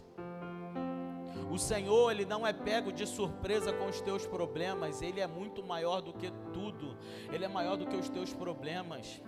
O 1.49 1.57
Senhor, 1.57 2.11
Ele 2.11 2.25
não 2.25 2.45
é 2.45 2.51
pego 2.51 2.91
de 2.91 3.05
surpresa 3.05 3.71
com 3.71 3.87
os 3.87 4.01
teus 4.01 4.25
problemas, 4.25 5.01
Ele 5.01 5.21
é 5.21 5.27
muito 5.27 5.63
maior 5.63 6.01
do 6.01 6.13
que 6.13 6.31
tudo, 6.53 6.97
Ele 7.31 7.45
é 7.45 7.47
maior 7.47 7.77
do 7.77 7.85
que 7.85 7.95
os 7.95 8.09
teus 8.09 8.33
problemas, 8.33 9.21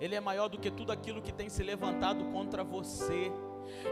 Ele 0.00 0.14
é 0.14 0.20
maior 0.20 0.48
do 0.48 0.58
que 0.58 0.70
tudo 0.70 0.92
aquilo 0.92 1.20
que 1.20 1.32
tem 1.32 1.48
se 1.48 1.62
levantado 1.62 2.24
contra 2.26 2.62
você. 2.62 3.32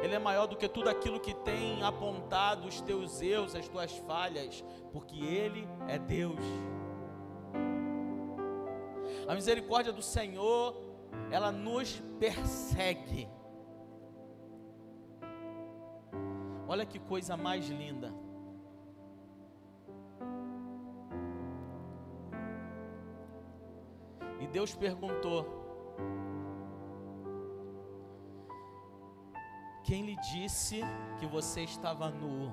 Ele 0.02 0.14
é 0.14 0.18
maior 0.18 0.46
do 0.46 0.56
que 0.56 0.68
tudo 0.68 0.88
aquilo 0.88 1.20
que 1.20 1.34
tem 1.34 1.82
apontado 1.82 2.66
os 2.66 2.80
teus 2.80 3.20
erros, 3.20 3.54
as 3.54 3.68
tuas 3.68 3.96
falhas, 3.98 4.64
porque 4.92 5.16
Ele 5.16 5.66
é 5.88 5.98
Deus. 5.98 6.40
A 9.26 9.34
misericórdia 9.34 9.92
do 9.92 10.02
Senhor, 10.02 10.76
ela 11.30 11.52
nos 11.52 12.02
persegue. 12.18 13.28
Olha 16.66 16.86
que 16.86 16.98
coisa 16.98 17.36
mais 17.36 17.68
linda. 17.68 18.12
E 24.40 24.46
Deus 24.46 24.74
perguntou: 24.74 25.46
Quem 29.84 30.04
lhe 30.06 30.16
disse 30.16 30.80
que 31.18 31.26
você 31.26 31.62
estava 31.62 32.08
nu? 32.08 32.52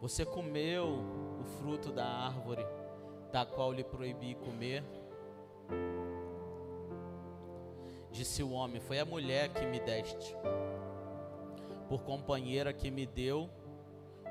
Você 0.00 0.24
comeu 0.24 0.86
o 1.40 1.44
fruto 1.58 1.90
da 1.90 2.06
árvore 2.06 2.64
da 3.32 3.46
qual 3.46 3.72
lhe 3.72 3.84
proibi 3.84 4.34
comer? 4.34 4.84
Disse 8.10 8.42
o 8.42 8.50
homem: 8.50 8.80
Foi 8.80 8.98
a 8.98 9.04
mulher 9.04 9.48
que 9.50 9.64
me 9.64 9.80
deste, 9.80 10.36
por 11.88 12.02
companheira 12.02 12.72
que 12.72 12.90
me 12.90 13.06
deu 13.06 13.48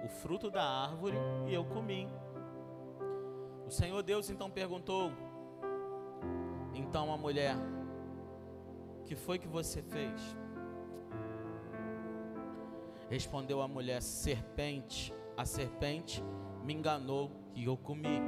o 0.04 0.08
fruto 0.08 0.52
da 0.52 0.64
árvore 0.64 1.18
e 1.48 1.54
eu 1.54 1.66
comi. 1.66 2.08
O 3.66 3.72
Senhor 3.72 4.04
Deus 4.04 4.30
então 4.30 4.52
perguntou: 4.52 5.12
Então 6.74 7.12
a 7.12 7.18
mulher, 7.18 7.56
que 9.06 9.16
foi 9.16 9.40
que 9.40 9.48
você 9.48 9.82
fez? 9.82 10.38
Respondeu 13.10 13.62
a 13.62 13.68
mulher: 13.68 14.02
Serpente, 14.02 15.14
a 15.36 15.46
serpente 15.46 16.24
me 16.64 16.74
enganou 16.74 17.32
e 17.56 17.66
eu 17.66 17.76
comi. 17.76 18.22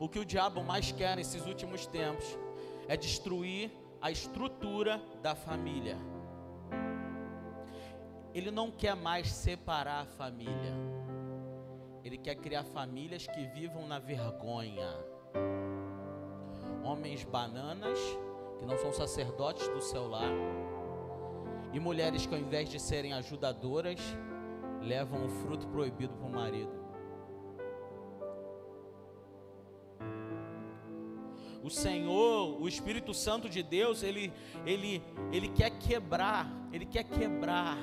O 0.00 0.08
que 0.08 0.18
o 0.18 0.24
diabo 0.24 0.62
mais 0.62 0.92
quer 0.92 1.16
nesses 1.16 1.46
últimos 1.46 1.86
tempos 1.86 2.38
é 2.88 2.96
destruir 2.96 3.70
a 4.00 4.10
estrutura 4.10 5.00
da 5.22 5.34
família. 5.34 5.96
Ele 8.34 8.50
não 8.50 8.70
quer 8.70 8.94
mais 8.94 9.28
separar 9.28 10.02
a 10.02 10.06
família. 10.06 10.74
Ele 12.04 12.16
quer 12.16 12.36
criar 12.36 12.62
famílias 12.64 13.26
que 13.26 13.46
vivam 13.46 13.86
na 13.86 13.98
vergonha. 13.98 14.88
Homens 16.84 17.24
bananas, 17.24 17.98
que 18.58 18.64
não 18.64 18.78
são 18.78 18.92
sacerdotes 18.92 19.68
do 19.68 19.82
seu 19.82 20.08
lar. 20.08 20.30
E 21.72 21.80
mulheres 21.80 22.26
que, 22.26 22.34
ao 22.34 22.40
invés 22.40 22.68
de 22.68 22.80
serem 22.80 23.12
ajudadoras, 23.12 24.00
levam 24.80 25.26
o 25.26 25.28
fruto 25.28 25.66
proibido 25.68 26.14
para 26.14 26.26
o 26.26 26.32
marido. 26.32 26.78
O 31.62 31.70
Senhor, 31.70 32.60
o 32.60 32.68
Espírito 32.68 33.12
Santo 33.12 33.48
de 33.48 33.62
Deus, 33.62 34.02
ele, 34.02 34.32
ele, 34.64 35.02
ele 35.32 35.48
quer 35.48 35.70
quebrar, 35.70 36.50
ele 36.72 36.86
quer 36.86 37.04
quebrar 37.04 37.76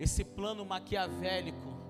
esse 0.00 0.24
plano 0.24 0.64
maquiavélico 0.64 1.80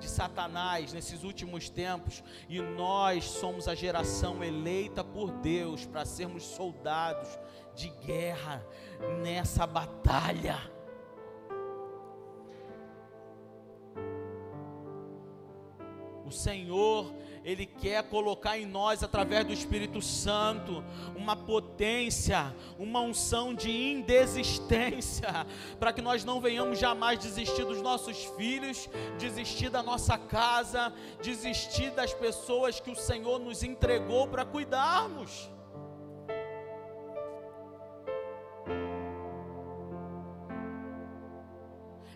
de 0.00 0.08
Satanás 0.08 0.92
nesses 0.92 1.22
últimos 1.22 1.70
tempos, 1.70 2.24
e 2.48 2.60
nós 2.60 3.24
somos 3.24 3.68
a 3.68 3.74
geração 3.74 4.42
eleita 4.42 5.04
por 5.04 5.30
Deus 5.30 5.86
para 5.86 6.04
sermos 6.04 6.42
soldados 6.42 7.28
de 7.74 7.88
guerra 8.04 8.64
nessa 9.22 9.66
batalha. 9.66 10.58
O 16.24 16.30
Senhor, 16.30 17.12
Ele 17.44 17.66
quer 17.66 18.02
colocar 18.04 18.58
em 18.58 18.64
nós, 18.64 19.02
através 19.02 19.44
do 19.44 19.52
Espírito 19.52 20.00
Santo, 20.00 20.82
uma 21.14 21.36
potência, 21.36 22.54
uma 22.78 23.00
unção 23.00 23.54
de 23.54 23.70
indesistência, 23.70 25.28
para 25.78 25.92
que 25.92 26.00
nós 26.00 26.24
não 26.24 26.40
venhamos 26.40 26.78
jamais 26.78 27.18
desistir 27.18 27.64
dos 27.66 27.82
nossos 27.82 28.24
filhos, 28.36 28.88
desistir 29.18 29.68
da 29.68 29.82
nossa 29.82 30.16
casa, 30.16 30.90
desistir 31.22 31.90
das 31.90 32.14
pessoas 32.14 32.80
que 32.80 32.90
o 32.90 32.96
Senhor 32.96 33.38
nos 33.38 33.62
entregou 33.62 34.26
para 34.26 34.46
cuidarmos. 34.46 35.50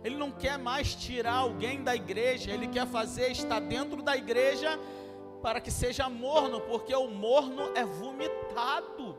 Ele 0.06 0.14
não 0.14 0.30
quer 0.30 0.56
mais 0.56 0.94
tirar 0.94 1.34
alguém 1.34 1.82
da 1.82 1.92
igreja, 1.96 2.52
ele 2.52 2.68
quer 2.68 2.86
fazer 2.86 3.32
estar 3.32 3.58
dentro 3.58 4.00
da 4.00 4.16
igreja 4.16 4.78
para 5.42 5.60
que 5.60 5.68
seja 5.68 6.08
morno, 6.08 6.60
porque 6.60 6.94
o 6.94 7.08
morno 7.08 7.72
é 7.74 7.84
vomitado. 7.84 9.18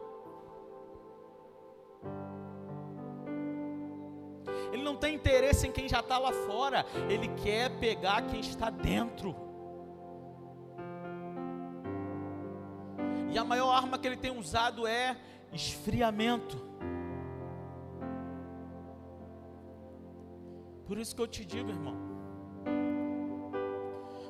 Ele 4.71 4.81
não 4.81 4.95
tem 4.95 5.15
interesse 5.15 5.67
em 5.67 5.73
quem 5.73 5.89
já 5.89 5.99
está 5.99 6.17
lá 6.17 6.31
fora, 6.31 6.85
ele 7.09 7.27
quer 7.43 7.69
pegar 7.79 8.21
quem 8.21 8.39
está 8.39 8.69
dentro. 8.69 9.35
E 13.29 13.37
a 13.37 13.43
maior 13.43 13.71
arma 13.71 13.97
que 13.97 14.07
ele 14.07 14.15
tem 14.15 14.31
usado 14.31 14.87
é 14.87 15.17
esfriamento. 15.51 16.65
Por 20.87 20.97
isso 20.97 21.13
que 21.13 21.21
eu 21.21 21.27
te 21.27 21.43
digo, 21.43 21.69
irmão, 21.69 21.95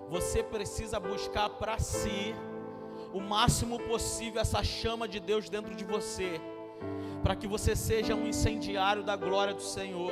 você 0.09 0.41
precisa 0.41 0.99
buscar 0.99 1.49
para 1.49 1.77
si 1.77 2.33
o 3.13 3.19
máximo 3.19 3.79
possível 3.79 4.41
essa 4.41 4.63
chama 4.63 5.07
de 5.07 5.19
Deus 5.19 5.49
dentro 5.49 5.75
de 5.75 5.85
você, 5.85 6.41
para 7.21 7.35
que 7.35 7.47
você 7.47 7.75
seja 7.75 8.15
um 8.15 8.25
incendiário 8.25 9.03
da 9.03 9.15
glória 9.15 9.53
do 9.53 9.61
Senhor. 9.61 10.11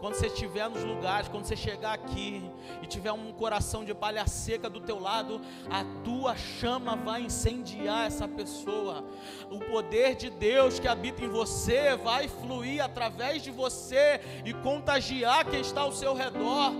Quando 0.00 0.14
você 0.14 0.28
estiver 0.28 0.68
nos 0.70 0.84
lugares, 0.84 1.28
quando 1.28 1.44
você 1.44 1.56
chegar 1.56 1.92
aqui 1.92 2.48
e 2.80 2.86
tiver 2.86 3.10
um 3.10 3.32
coração 3.32 3.84
de 3.84 3.92
palha 3.92 4.26
seca 4.28 4.70
do 4.70 4.80
teu 4.80 5.00
lado, 5.00 5.40
a 5.68 5.84
tua 6.04 6.36
chama 6.36 6.94
vai 6.94 7.22
incendiar 7.22 8.06
essa 8.06 8.28
pessoa. 8.28 9.04
O 9.50 9.58
poder 9.58 10.14
de 10.14 10.30
Deus 10.30 10.78
que 10.78 10.86
habita 10.86 11.24
em 11.24 11.28
você 11.28 11.96
vai 11.96 12.28
fluir 12.28 12.82
através 12.82 13.42
de 13.42 13.50
você 13.50 14.20
e 14.44 14.52
contagiar 14.52 15.44
quem 15.44 15.60
está 15.60 15.80
ao 15.80 15.92
seu 15.92 16.14
redor. 16.14 16.72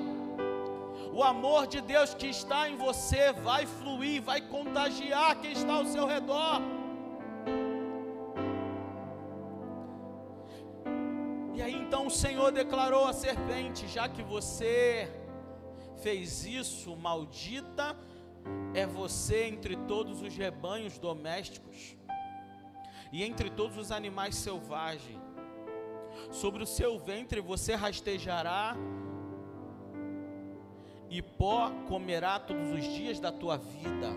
O 1.13 1.25
amor 1.25 1.67
de 1.67 1.81
Deus 1.81 2.15
que 2.15 2.29
está 2.29 2.71
em 2.71 2.77
você 2.77 3.33
vai 3.33 3.67
fluir, 3.67 4.23
vai 4.23 4.41
contagiar 4.41 5.35
quem 5.41 5.51
está 5.51 5.73
ao 5.73 5.87
seu 5.87 6.07
redor. 6.07 6.78
Então 11.89 12.07
o 12.07 12.11
Senhor 12.11 12.53
declarou 12.53 13.07
à 13.07 13.15
serpente: 13.15 13.89
já 13.89 14.07
que 14.11 14.23
você 14.23 15.11
fez 16.03 16.45
isso, 16.45 16.95
maldita 16.95 17.97
é 18.75 18.87
você 18.87 19.45
entre 19.45 19.75
todos 19.75 20.21
os 20.21 20.37
rebanhos 20.37 20.99
domésticos 20.99 21.97
e 23.11 23.25
entre 23.25 23.49
todos 23.49 23.79
os 23.79 23.91
animais 23.91 24.37
selvagens. 24.37 25.19
Sobre 26.31 26.63
o 26.63 26.67
seu 26.67 26.99
ventre 26.99 27.41
você 27.41 27.75
rastejará 27.75 28.77
e 31.09 31.23
pó 31.23 31.71
comerá 31.89 32.39
todos 32.39 32.71
os 32.71 32.85
dias 32.85 33.19
da 33.19 33.33
tua 33.33 33.57
vida. 33.57 34.11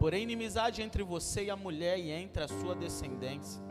Porém, 0.00 0.24
inimizade 0.24 0.82
entre 0.82 1.04
você 1.04 1.44
e 1.44 1.50
a 1.50 1.54
mulher 1.54 1.96
e 1.96 2.10
entre 2.10 2.42
a 2.42 2.48
sua 2.48 2.74
descendência 2.74 3.62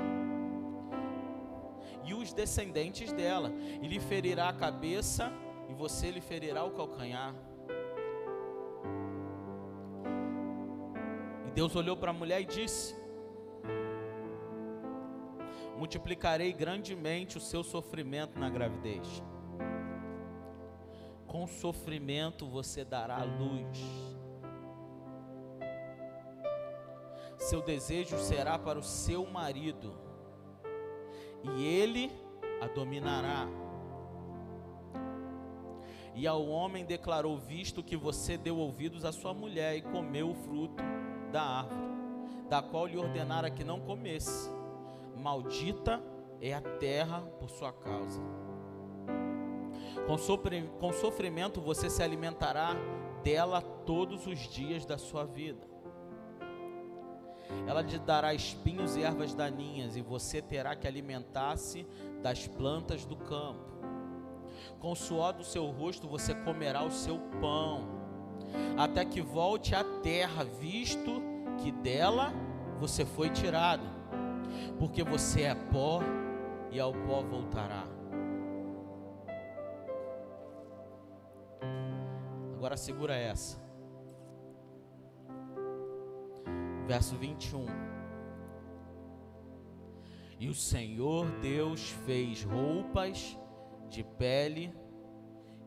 e 2.10 2.14
os 2.14 2.34
descendentes 2.34 3.12
dela, 3.14 3.52
e 3.82 3.88
lhe 3.88 4.00
ferirá 4.00 4.50
a 4.50 4.54
cabeça, 4.54 5.32
e 5.70 5.74
você 5.76 6.10
lhe 6.10 6.20
ferirá 6.20 6.64
o 6.64 6.72
calcanhar. 6.72 7.36
E 11.46 11.52
Deus 11.52 11.76
olhou 11.76 11.96
para 11.96 12.10
a 12.10 12.14
mulher 12.14 12.42
e 12.42 12.46
disse: 12.46 12.96
Multiplicarei 15.78 16.52
grandemente 16.52 17.38
o 17.38 17.42
seu 17.42 17.64
sofrimento 17.64 18.40
na 18.40 18.50
gravidez. 18.50 19.24
Com 21.28 21.46
sofrimento 21.46 22.48
você 22.48 22.84
dará 22.84 23.24
luz. 23.24 23.80
Seu 27.38 27.62
desejo 27.62 28.18
será 28.18 28.58
para 28.58 28.80
o 28.80 28.84
seu 28.84 29.28
marido 29.28 30.09
e 31.44 31.64
ele 31.64 32.12
a 32.62 32.68
dominará. 32.68 33.48
E 36.16 36.28
ao 36.28 36.46
homem 36.48 36.86
declarou: 36.86 37.38
Visto 37.38 37.84
que 37.84 37.96
você 37.96 38.38
deu 38.38 38.58
ouvidos 38.58 39.06
à 39.06 39.12
sua 39.12 39.34
mulher 39.34 39.78
e 39.78 39.82
comeu 39.82 40.32
o 40.32 40.36
fruto 40.36 40.84
da 41.32 41.42
árvore, 41.42 41.94
da 42.50 42.62
qual 42.62 42.86
lhe 42.86 42.98
ordenara 42.98 43.50
que 43.50 43.64
não 43.64 43.80
comesse, 43.80 44.50
maldita 45.16 46.02
é 46.42 46.54
a 46.54 46.62
terra 46.62 47.22
por 47.40 47.50
sua 47.50 47.72
causa. 47.72 48.22
Com, 50.80 50.92
sofrimento 50.92 51.62
você 51.62 51.90
se 51.90 52.02
alimentará 52.02 52.76
dela 53.24 53.62
todos 53.62 54.26
os 54.28 54.40
dias 54.40 54.86
da 54.86 54.98
sua 54.98 55.26
vida. 55.26 55.68
Ela 57.68 57.82
lhe 57.82 57.98
dará 58.00 58.34
espinhos 58.34 58.96
e 58.96 59.04
ervas 59.04 59.34
daninhas, 59.34 59.96
e 59.96 60.02
você 60.02 60.42
terá 60.42 60.76
que 60.76 60.88
alimentar-se 60.88 61.86
das 62.22 62.48
plantas 62.48 63.06
do 63.06 63.16
campo. 63.16 63.70
Com 64.80 64.92
o 64.92 64.96
suor 64.96 65.34
do 65.34 65.44
seu 65.44 65.66
rosto 65.68 66.08
você 66.08 66.34
comerá 66.34 66.84
o 66.84 66.92
seu 66.92 67.20
pão, 67.42 67.88
até 68.78 69.06
que 69.06 69.22
volte 69.22 69.76
à 69.76 69.84
terra, 69.84 70.44
visto 70.44 71.22
que 71.62 71.72
dela 71.72 72.34
você 72.80 73.06
foi 73.06 73.30
tirado, 73.30 73.84
porque 74.78 75.04
você 75.04 75.44
é 75.44 75.56
pó 75.56 76.02
e 76.72 76.80
ao 76.80 76.94
pó 76.94 77.22
voltará. 77.22 77.86
Agora 82.56 82.76
segura 82.76 83.16
essa. 83.16 83.69
Verso 86.90 87.16
21. 87.18 87.68
E 90.40 90.50
o 90.50 90.56
Senhor 90.56 91.30
Deus 91.40 91.92
fez 92.04 92.42
roupas 92.42 93.38
de 93.92 94.04
pele 94.04 94.74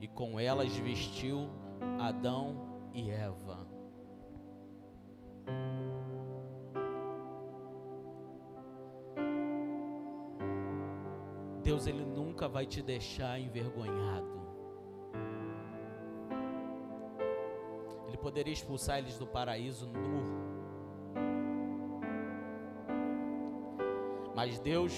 e 0.01 0.09
com 0.09 0.41
elas 0.41 0.77
vestiu 0.77 1.49
Adão 2.01 2.91
e 2.93 3.09
Eva. 3.09 3.65
Deus 11.63 11.87
ele 11.87 12.05
nunca 12.05 12.49
vai 12.49 12.67
te 12.67 12.83
deixar 12.83 13.39
envergonhado. 13.39 14.43
Ele 18.09 18.17
poderia 18.17 18.53
expulsar 18.53 18.99
eles 18.99 19.17
do 19.17 19.27
paraíso 19.29 19.87
nu. 19.87 20.42
Mas 24.45 24.59
Deus, 24.59 24.93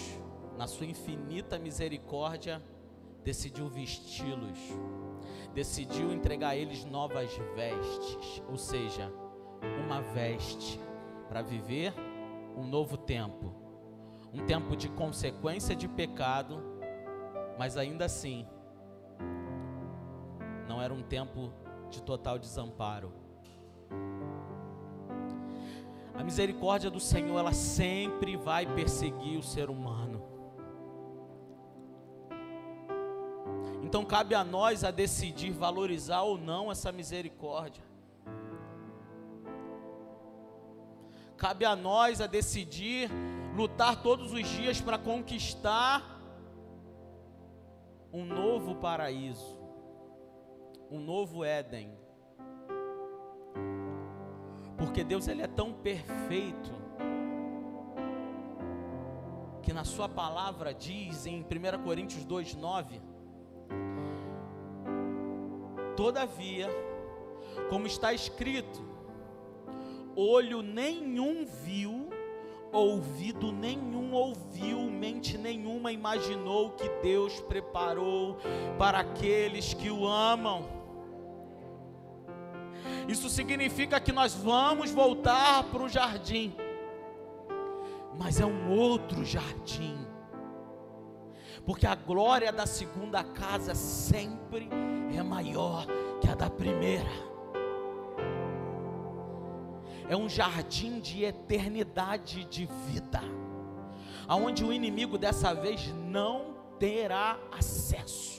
na 0.57 0.67
sua 0.67 0.87
infinita 0.87 1.59
misericórdia, 1.59 2.63
decidiu 3.23 3.69
vesti-los, 3.69 4.59
decidiu 5.53 6.11
entregar 6.11 6.49
a 6.49 6.57
eles 6.57 6.87
novas 6.87 7.31
vestes, 7.55 8.43
ou 8.49 8.57
seja, 8.57 9.13
uma 9.85 10.01
veste 10.01 10.81
para 11.29 11.43
viver 11.43 11.93
um 12.57 12.65
novo 12.65 12.97
tempo, 12.97 13.55
um 14.33 14.47
tempo 14.47 14.75
de 14.75 14.89
consequência 14.89 15.77
de 15.77 15.89
pecado, 15.89 16.59
mas 17.59 17.77
ainda 17.77 18.07
assim, 18.07 18.49
não 20.67 20.81
era 20.81 20.95
um 20.95 21.03
tempo 21.03 21.53
de 21.91 22.03
total 22.03 22.39
desamparo. 22.39 23.13
A 26.15 26.23
misericórdia 26.23 26.91
do 26.91 27.01
Senhor, 27.01 27.39
ela 27.39 27.53
sempre 27.53 28.37
vai 28.37 28.67
perseguir 28.67 29.39
o 29.39 29.43
ser 29.43 29.69
humano. 29.69 30.23
Então 33.83 34.05
cabe 34.05 34.35
a 34.35 34.43
nós 34.43 34.83
a 34.85 34.91
decidir 34.91 35.53
valorizar 35.53 36.23
ou 36.23 36.39
não 36.39 36.71
essa 36.71 36.91
misericórdia. 36.91 37.83
Cabe 41.37 41.65
a 41.65 41.77
nós 41.77 42.21
a 42.21 42.27
decidir 42.27 43.11
lutar 43.55 44.03
todos 44.03 44.33
os 44.33 44.49
dias 44.49 44.81
para 44.81 44.99
conquistar 44.99 46.21
um 48.13 48.25
novo 48.25 48.77
paraíso, 48.77 49.59
um 50.91 51.01
novo 51.01 51.45
Éden. 51.45 52.04
Porque 54.77 55.05
Deus 55.05 55.29
ele 55.29 55.43
é 55.43 55.47
tão 55.47 55.73
perfeito 55.73 56.73
que 59.63 59.73
na 59.73 59.85
sua 59.85 60.09
palavra 60.09 60.75
diz 60.75 61.27
em 61.27 61.43
1 61.43 61.83
Coríntios 61.83 62.25
2:9 62.25 63.01
Todavia, 65.97 66.69
como 67.71 67.87
está 67.87 68.13
escrito, 68.13 68.85
olho 70.17 70.61
nenhum 70.61 71.47
viu, 71.47 72.11
ouvido 72.73 73.53
nenhum 73.53 74.13
ouviu, 74.13 74.81
mente 74.91 75.39
nenhuma 75.39 75.93
imaginou 75.93 76.71
que 76.71 76.89
Deus 77.01 77.41
preparou 77.41 78.37
para 78.77 78.99
aqueles 78.99 79.73
que 79.73 79.89
o 79.89 80.07
amam. 80.07 80.84
Isso 83.09 83.29
significa 83.29 84.01
que 84.01 84.13
nós 84.13 84.35
vamos 84.35 84.91
voltar 84.91 85.65
para 85.65 85.83
o 85.83 85.89
jardim, 85.89 86.55
mas 88.19 88.41
é 88.41 88.47
um 88.47 88.71
outro 88.71 89.25
jardim, 89.25 89.97
porque 91.67 91.87
a 91.87 91.95
glória 91.95 92.51
da 92.51 92.67
segunda 92.67 93.23
casa 93.23 93.75
sempre 93.75 94.69
é 95.15 95.23
maior 95.23 95.87
que 96.21 96.29
a 96.29 96.35
da 96.35 96.49
primeira. 96.49 97.11
É 100.09 100.17
um 100.17 100.29
jardim 100.29 101.01
de 101.01 101.25
eternidade 101.25 102.45
de 102.45 102.67
vida, 102.87 103.21
aonde 104.27 104.65
o 104.65 104.73
inimigo 104.73 105.19
dessa 105.19 105.55
vez 105.55 105.93
não 105.95 106.55
terá 106.79 107.39
acesso. 107.53 108.34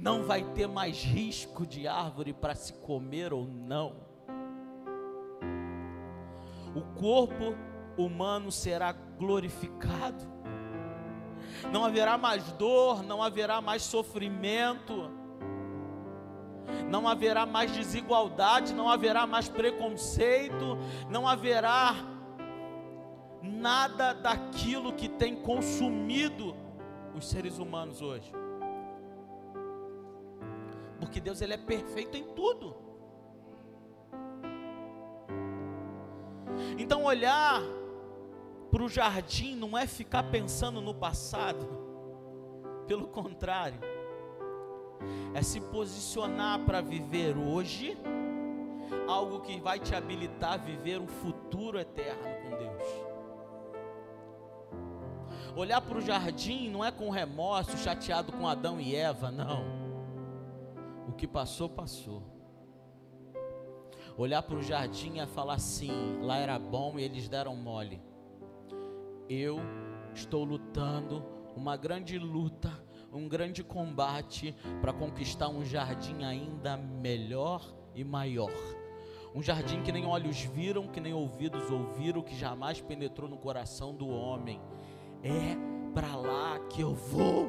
Não 0.00 0.24
vai 0.24 0.42
ter 0.54 0.66
mais 0.66 1.02
risco 1.02 1.66
de 1.66 1.86
árvore 1.86 2.32
para 2.32 2.54
se 2.54 2.72
comer 2.72 3.32
ou 3.32 3.44
não. 3.44 3.94
O 6.74 6.82
corpo 6.98 7.54
humano 7.96 8.50
será 8.50 8.92
glorificado 8.92 10.40
não 11.72 11.84
haverá 11.84 12.16
mais 12.16 12.52
dor, 12.52 13.02
não 13.02 13.22
haverá 13.22 13.60
mais 13.60 13.82
sofrimento, 13.82 15.10
não 16.88 17.06
haverá 17.06 17.44
mais 17.44 17.70
desigualdade, 17.72 18.74
não 18.74 18.88
haverá 18.88 19.26
mais 19.26 19.48
preconceito, 19.48 20.78
não 21.08 21.28
haverá 21.28 21.94
nada 23.42 24.12
daquilo 24.12 24.92
que 24.92 25.08
tem 25.08 25.36
consumido 25.36 26.56
os 27.14 27.28
seres 27.28 27.58
humanos 27.58 28.00
hoje. 28.00 28.32
Porque 31.00 31.18
Deus 31.18 31.40
ele 31.40 31.54
é 31.54 31.58
perfeito 31.58 32.16
em 32.16 32.24
tudo. 32.34 32.76
Então 36.78 37.04
olhar 37.04 37.62
para 38.70 38.82
o 38.82 38.88
jardim 38.88 39.56
não 39.56 39.76
é 39.76 39.86
ficar 39.86 40.24
pensando 40.24 40.80
no 40.80 40.94
passado, 40.94 41.66
pelo 42.86 43.08
contrário, 43.08 43.80
é 45.34 45.42
se 45.42 45.60
posicionar 45.60 46.60
para 46.60 46.80
viver 46.80 47.36
hoje 47.36 47.98
algo 49.08 49.40
que 49.40 49.60
vai 49.60 49.78
te 49.78 49.94
habilitar 49.94 50.54
a 50.54 50.56
viver 50.56 51.00
um 51.00 51.06
futuro 51.06 51.78
eterno 51.78 52.22
com 52.42 52.50
Deus. 52.56 53.10
Olhar 55.56 55.80
para 55.80 55.98
o 55.98 56.00
jardim 56.00 56.68
não 56.70 56.84
é 56.84 56.92
com 56.92 57.10
remorso, 57.10 57.76
chateado 57.78 58.32
com 58.32 58.46
Adão 58.46 58.80
e 58.80 58.94
Eva, 58.94 59.30
não. 59.30 59.79
O 61.08 61.12
que 61.12 61.26
passou, 61.26 61.68
passou. 61.68 62.22
Olhar 64.16 64.42
para 64.42 64.56
o 64.56 64.62
jardim 64.62 65.18
é 65.18 65.26
falar 65.26 65.54
assim: 65.54 66.20
lá 66.20 66.36
era 66.36 66.58
bom 66.58 66.98
e 66.98 67.02
eles 67.02 67.28
deram 67.28 67.56
mole 67.56 68.10
eu 69.30 69.60
estou 70.12 70.42
lutando 70.42 71.24
uma 71.56 71.76
grande 71.76 72.18
luta, 72.18 72.72
um 73.12 73.28
grande 73.28 73.62
combate 73.62 74.52
para 74.80 74.92
conquistar 74.92 75.48
um 75.48 75.64
jardim 75.64 76.24
ainda 76.24 76.76
melhor 76.76 77.62
e 77.94 78.02
maior. 78.02 78.52
Um 79.32 79.40
jardim 79.40 79.82
que 79.82 79.92
nem 79.92 80.04
olhos 80.04 80.40
viram, 80.40 80.88
que 80.88 80.98
nem 80.98 81.14
ouvidos 81.14 81.70
ouviram, 81.70 82.22
que 82.22 82.34
jamais 82.34 82.80
penetrou 82.80 83.30
no 83.30 83.36
coração 83.36 83.94
do 83.94 84.08
homem. 84.08 84.60
É 85.22 85.56
para 85.94 86.16
lá 86.16 86.58
que 86.68 86.80
eu 86.80 86.92
vou. 86.92 87.48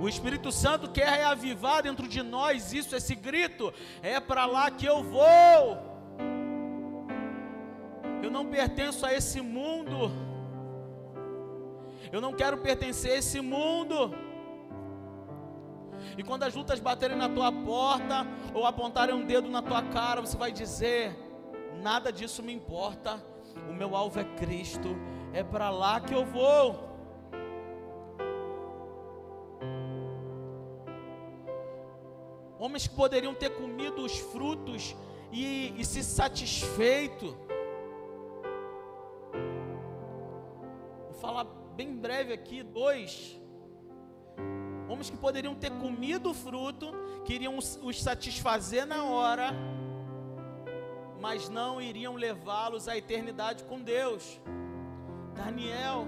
O 0.00 0.08
Espírito 0.08 0.50
Santo 0.50 0.90
quer 0.90 1.08
reavivar 1.08 1.82
dentro 1.82 2.08
de 2.08 2.22
nós 2.22 2.72
isso, 2.72 2.96
esse 2.96 3.14
grito. 3.14 3.72
É 4.02 4.18
para 4.18 4.46
lá 4.46 4.70
que 4.70 4.86
eu 4.86 5.02
vou 5.02 5.92
não 8.32 8.46
pertenço 8.46 9.04
a 9.06 9.12
esse 9.12 9.40
mundo. 9.40 10.10
Eu 12.10 12.20
não 12.20 12.32
quero 12.32 12.56
pertencer 12.58 13.12
a 13.12 13.16
esse 13.16 13.40
mundo. 13.40 14.12
E 16.16 16.22
quando 16.22 16.42
as 16.42 16.54
lutas 16.54 16.80
baterem 16.80 17.16
na 17.16 17.28
tua 17.28 17.52
porta 17.52 18.26
ou 18.52 18.66
apontarem 18.66 19.14
um 19.14 19.24
dedo 19.24 19.48
na 19.48 19.62
tua 19.62 19.82
cara, 19.82 20.20
você 20.20 20.36
vai 20.36 20.50
dizer: 20.50 21.16
nada 21.80 22.10
disso 22.10 22.42
me 22.42 22.52
importa. 22.52 23.22
O 23.68 23.72
meu 23.72 23.94
alvo 23.94 24.18
é 24.18 24.24
Cristo. 24.24 24.96
É 25.32 25.44
para 25.44 25.70
lá 25.70 26.00
que 26.00 26.14
eu 26.14 26.24
vou. 26.24 26.91
Homens 32.62 32.86
que 32.86 32.94
poderiam 32.94 33.34
ter 33.34 33.50
comido 33.50 34.04
os 34.04 34.16
frutos 34.16 34.94
e, 35.32 35.74
e 35.76 35.84
se 35.84 36.00
satisfeito. 36.00 37.36
Vou 41.10 41.14
falar 41.20 41.42
bem 41.74 41.96
breve 41.96 42.32
aqui, 42.32 42.62
dois. 42.62 43.36
Homens 44.88 45.10
que 45.10 45.16
poderiam 45.16 45.56
ter 45.56 45.72
comido 45.72 46.30
o 46.30 46.34
fruto, 46.34 46.92
queriam 47.24 47.58
os 47.58 48.00
satisfazer 48.00 48.86
na 48.86 49.06
hora, 49.06 49.50
mas 51.20 51.48
não 51.48 51.82
iriam 51.82 52.14
levá-los 52.14 52.86
à 52.86 52.96
eternidade 52.96 53.64
com 53.64 53.82
Deus. 53.82 54.40
Daniel, 55.34 56.06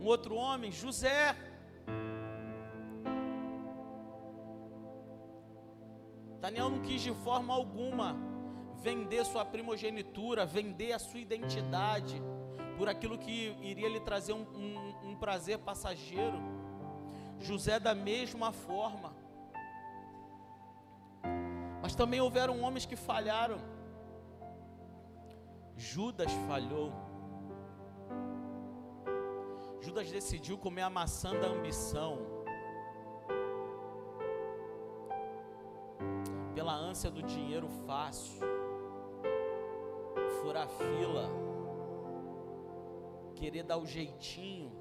um 0.00 0.06
outro 0.06 0.34
homem, 0.34 0.72
José. 0.72 1.36
Daniel 6.44 6.68
não 6.68 6.80
quis 6.80 7.00
de 7.00 7.10
forma 7.10 7.54
alguma 7.54 8.14
vender 8.74 9.24
sua 9.24 9.46
primogenitura, 9.46 10.44
vender 10.44 10.92
a 10.92 10.98
sua 10.98 11.18
identidade 11.18 12.22
por 12.76 12.86
aquilo 12.86 13.16
que 13.16 13.56
iria 13.62 13.88
lhe 13.88 13.98
trazer 14.00 14.34
um, 14.34 14.42
um, 14.54 15.08
um 15.08 15.16
prazer 15.16 15.56
passageiro. 15.60 16.36
José, 17.40 17.80
da 17.80 17.94
mesma 17.94 18.52
forma. 18.52 19.16
Mas 21.80 21.94
também 21.94 22.20
houveram 22.20 22.60
homens 22.60 22.84
que 22.84 22.94
falharam. 22.94 23.56
Judas 25.78 26.30
falhou. 26.46 26.92
Judas 29.80 30.10
decidiu 30.10 30.58
comer 30.58 30.82
a 30.82 30.90
maçã 30.90 31.34
da 31.34 31.46
ambição. 31.46 32.33
Pela 36.64 36.76
ânsia 36.76 37.10
do 37.10 37.22
dinheiro 37.22 37.68
fácil, 37.86 38.40
furar 40.40 40.66
fila, 40.66 41.28
querer 43.34 43.64
dar 43.64 43.76
o 43.76 43.84
jeitinho. 43.84 44.72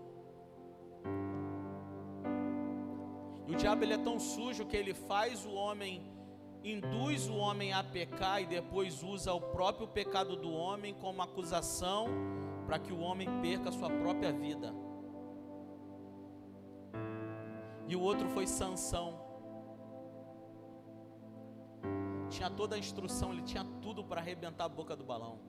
E 3.46 3.52
o 3.52 3.56
diabo 3.58 3.84
ele 3.84 3.96
é 3.96 3.98
tão 3.98 4.18
sujo 4.18 4.66
que 4.66 4.78
ele 4.78 4.94
faz 4.94 5.46
o 5.46 5.52
homem, 5.52 6.10
induz 6.64 7.28
o 7.28 7.36
homem 7.36 7.74
a 7.74 7.84
pecar 7.84 8.42
e 8.42 8.46
depois 8.46 9.04
usa 9.04 9.34
o 9.34 9.42
próprio 9.42 9.86
pecado 9.86 10.38
do 10.38 10.54
homem 10.54 10.94
como 10.94 11.22
acusação 11.22 12.08
para 12.66 12.80
que 12.80 12.94
o 12.94 13.02
homem 13.02 13.28
perca 13.42 13.68
a 13.68 13.74
sua 13.74 13.90
própria 13.90 14.32
vida. 14.32 14.74
E 17.90 17.94
o 17.94 18.00
outro 18.02 18.30
foi 18.30 18.48
Sansão 18.48 19.23
tinha 22.34 22.50
toda 22.50 22.76
a 22.76 22.80
instrução, 22.80 23.32
ele 23.32 23.44
tinha 23.44 23.64
tudo 23.82 24.04
para 24.04 24.20
arrebentar 24.20 24.66
a 24.66 24.70
boca 24.70 24.96
do 24.96 25.04
balão. 25.04 25.40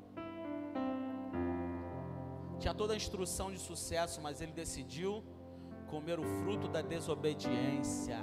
Tinha 2.60 2.74
toda 2.74 2.92
a 2.92 2.96
instrução 2.96 3.50
de 3.50 3.58
sucesso, 3.58 4.20
mas 4.20 4.40
ele 4.42 4.52
decidiu 4.52 5.24
comer 5.88 6.18
o 6.20 6.24
fruto 6.40 6.68
da 6.68 6.82
desobediência. 6.82 8.18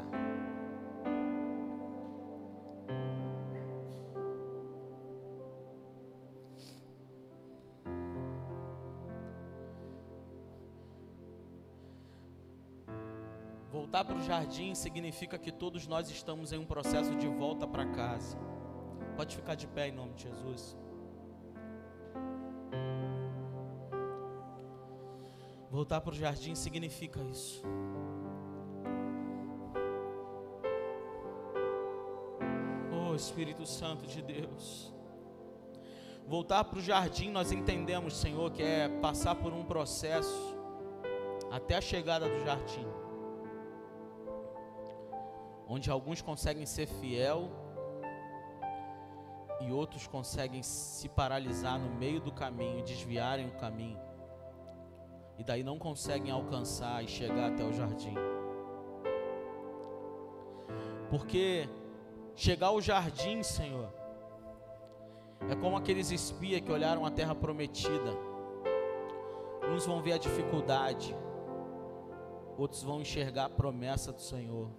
Voltar 14.21 14.35
para 14.35 14.37
o 14.37 14.43
jardim 14.45 14.75
significa 14.75 15.37
que 15.39 15.51
todos 15.51 15.87
nós 15.87 16.09
estamos 16.11 16.53
em 16.53 16.57
um 16.59 16.65
processo 16.65 17.15
de 17.15 17.27
volta 17.27 17.67
para 17.67 17.85
casa. 17.87 18.37
Pode 19.15 19.35
ficar 19.35 19.55
de 19.55 19.67
pé 19.67 19.87
em 19.87 19.91
nome 19.91 20.13
de 20.13 20.23
Jesus. 20.23 20.77
Voltar 25.71 26.01
para 26.01 26.11
o 26.11 26.15
jardim 26.15 26.53
significa 26.53 27.19
isso. 27.23 27.63
Oh 32.93 33.15
Espírito 33.15 33.65
Santo 33.65 34.05
de 34.05 34.21
Deus. 34.21 34.93
Voltar 36.27 36.63
para 36.65 36.77
o 36.77 36.81
jardim, 36.81 37.31
nós 37.31 37.51
entendemos, 37.51 38.15
Senhor, 38.17 38.51
que 38.51 38.61
é 38.61 38.87
passar 38.87 39.33
por 39.33 39.51
um 39.51 39.65
processo 39.65 40.55
até 41.49 41.77
a 41.77 41.81
chegada 41.81 42.29
do 42.29 42.45
jardim, 42.45 42.85
onde 45.73 45.89
alguns 45.89 46.21
conseguem 46.21 46.65
ser 46.65 46.85
fiel 46.85 47.49
e 49.61 49.71
outros 49.71 50.05
conseguem 50.05 50.61
se 50.61 51.07
paralisar 51.07 51.79
no 51.79 51.89
meio 51.95 52.19
do 52.19 52.29
caminho, 52.29 52.83
desviarem 52.83 53.47
o 53.47 53.53
caminho, 53.53 53.97
e 55.37 55.45
daí 55.45 55.63
não 55.63 55.79
conseguem 55.79 56.29
alcançar 56.29 57.01
e 57.05 57.07
chegar 57.07 57.53
até 57.53 57.63
o 57.63 57.71
jardim. 57.71 58.15
Porque 61.09 61.69
chegar 62.35 62.67
ao 62.67 62.81
jardim, 62.81 63.41
Senhor, 63.41 63.93
é 65.49 65.55
como 65.55 65.77
aqueles 65.77 66.11
espias 66.11 66.59
que 66.59 66.71
olharam 66.71 67.05
a 67.05 67.11
terra 67.11 67.33
prometida. 67.33 68.11
Uns 69.73 69.85
vão 69.85 70.01
ver 70.01 70.13
a 70.13 70.17
dificuldade, 70.17 71.15
outros 72.57 72.83
vão 72.83 72.99
enxergar 72.99 73.45
a 73.45 73.49
promessa 73.49 74.11
do 74.11 74.19
Senhor. 74.19 74.69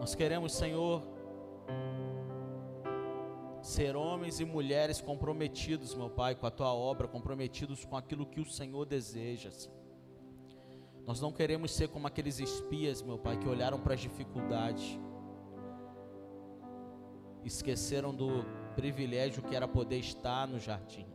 Nós 0.00 0.14
queremos, 0.14 0.54
Senhor, 0.54 1.02
ser 3.60 3.94
homens 3.94 4.40
e 4.40 4.46
mulheres 4.46 4.98
comprometidos, 4.98 5.94
meu 5.94 6.08
Pai, 6.08 6.34
com 6.34 6.46
a 6.46 6.50
tua 6.50 6.72
obra, 6.72 7.06
comprometidos 7.06 7.84
com 7.84 7.98
aquilo 7.98 8.24
que 8.24 8.40
o 8.40 8.46
Senhor 8.46 8.86
deseja. 8.86 9.50
Nós 11.06 11.20
não 11.20 11.30
queremos 11.30 11.70
ser 11.72 11.88
como 11.88 12.06
aqueles 12.06 12.40
espias, 12.40 13.02
meu 13.02 13.18
Pai, 13.18 13.36
que 13.36 13.46
olharam 13.46 13.78
para 13.78 13.92
as 13.92 14.00
dificuldades, 14.00 14.98
esqueceram 17.44 18.14
do 18.14 18.42
privilégio 18.74 19.42
que 19.42 19.54
era 19.54 19.68
poder 19.68 19.98
estar 19.98 20.48
no 20.48 20.58
jardim. 20.58 21.06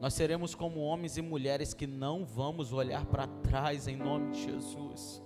Nós 0.00 0.14
seremos 0.14 0.54
como 0.54 0.78
homens 0.78 1.16
e 1.16 1.22
mulheres 1.22 1.74
que 1.74 1.88
não 1.88 2.24
vamos 2.24 2.72
olhar 2.72 3.04
para 3.06 3.26
trás 3.26 3.88
em 3.88 3.96
nome 3.96 4.30
de 4.30 4.44
Jesus. 4.44 5.20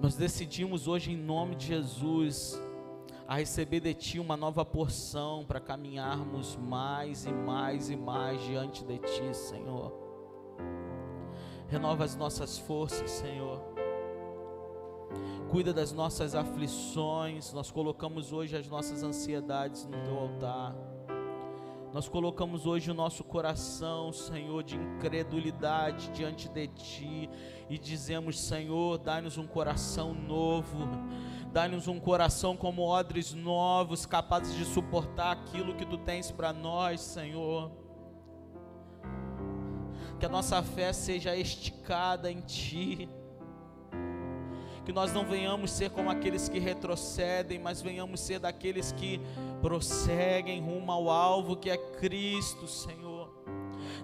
Nós 0.00 0.16
decidimos 0.16 0.88
hoje 0.88 1.12
em 1.12 1.16
nome 1.16 1.54
de 1.54 1.66
Jesus 1.66 2.58
a 3.28 3.36
receber 3.36 3.80
de 3.80 3.92
Ti 3.92 4.18
uma 4.18 4.34
nova 4.34 4.64
porção 4.64 5.44
para 5.44 5.60
caminharmos 5.60 6.56
mais 6.56 7.26
e 7.26 7.30
mais 7.30 7.90
e 7.90 7.96
mais 7.96 8.40
diante 8.42 8.82
de 8.82 8.98
Ti, 8.98 9.34
Senhor. 9.34 9.92
Renova 11.68 12.04
as 12.04 12.16
nossas 12.16 12.58
forças, 12.58 13.10
Senhor. 13.10 13.60
Cuida 15.50 15.72
das 15.72 15.92
nossas 15.92 16.34
aflições. 16.34 17.52
Nós 17.52 17.70
colocamos 17.70 18.32
hoje 18.32 18.56
as 18.56 18.66
nossas 18.68 19.02
ansiedades 19.02 19.84
no 19.84 20.02
Teu 20.02 20.18
altar. 20.18 20.74
Nós 21.92 22.08
colocamos 22.08 22.66
hoje 22.66 22.90
o 22.90 22.94
nosso 22.94 23.24
coração, 23.24 24.12
Senhor, 24.12 24.62
de 24.62 24.76
incredulidade 24.76 26.10
diante 26.10 26.48
de 26.48 26.68
Ti 26.68 27.30
e 27.68 27.78
dizemos: 27.78 28.38
Senhor, 28.38 28.98
dá-nos 28.98 29.38
um 29.38 29.46
coração 29.46 30.14
novo 30.14 30.88
Dá-nos 31.52 31.88
um 31.88 31.98
coração 31.98 32.56
como 32.56 32.82
odres 32.82 33.34
novos, 33.34 34.06
capazes 34.06 34.54
de 34.54 34.64
suportar 34.64 35.32
aquilo 35.32 35.74
que 35.74 35.84
tu 35.84 35.98
tens 35.98 36.30
para 36.30 36.52
nós, 36.52 37.00
Senhor. 37.00 37.72
Que 40.20 40.26
a 40.26 40.28
nossa 40.28 40.62
fé 40.62 40.92
seja 40.92 41.34
esticada 41.34 42.30
em 42.30 42.40
ti. 42.40 43.08
Que 44.84 44.92
nós 44.92 45.12
não 45.12 45.24
venhamos 45.24 45.70
ser 45.70 45.90
como 45.90 46.10
aqueles 46.10 46.48
que 46.48 46.58
retrocedem, 46.58 47.58
mas 47.58 47.82
venhamos 47.82 48.20
ser 48.20 48.38
daqueles 48.38 48.92
que 48.92 49.20
prosseguem 49.60 50.60
rumo 50.60 50.90
ao 50.90 51.10
alvo 51.10 51.56
que 51.56 51.70
é 51.70 51.76
Cristo, 51.76 52.66
Senhor. 52.66 53.30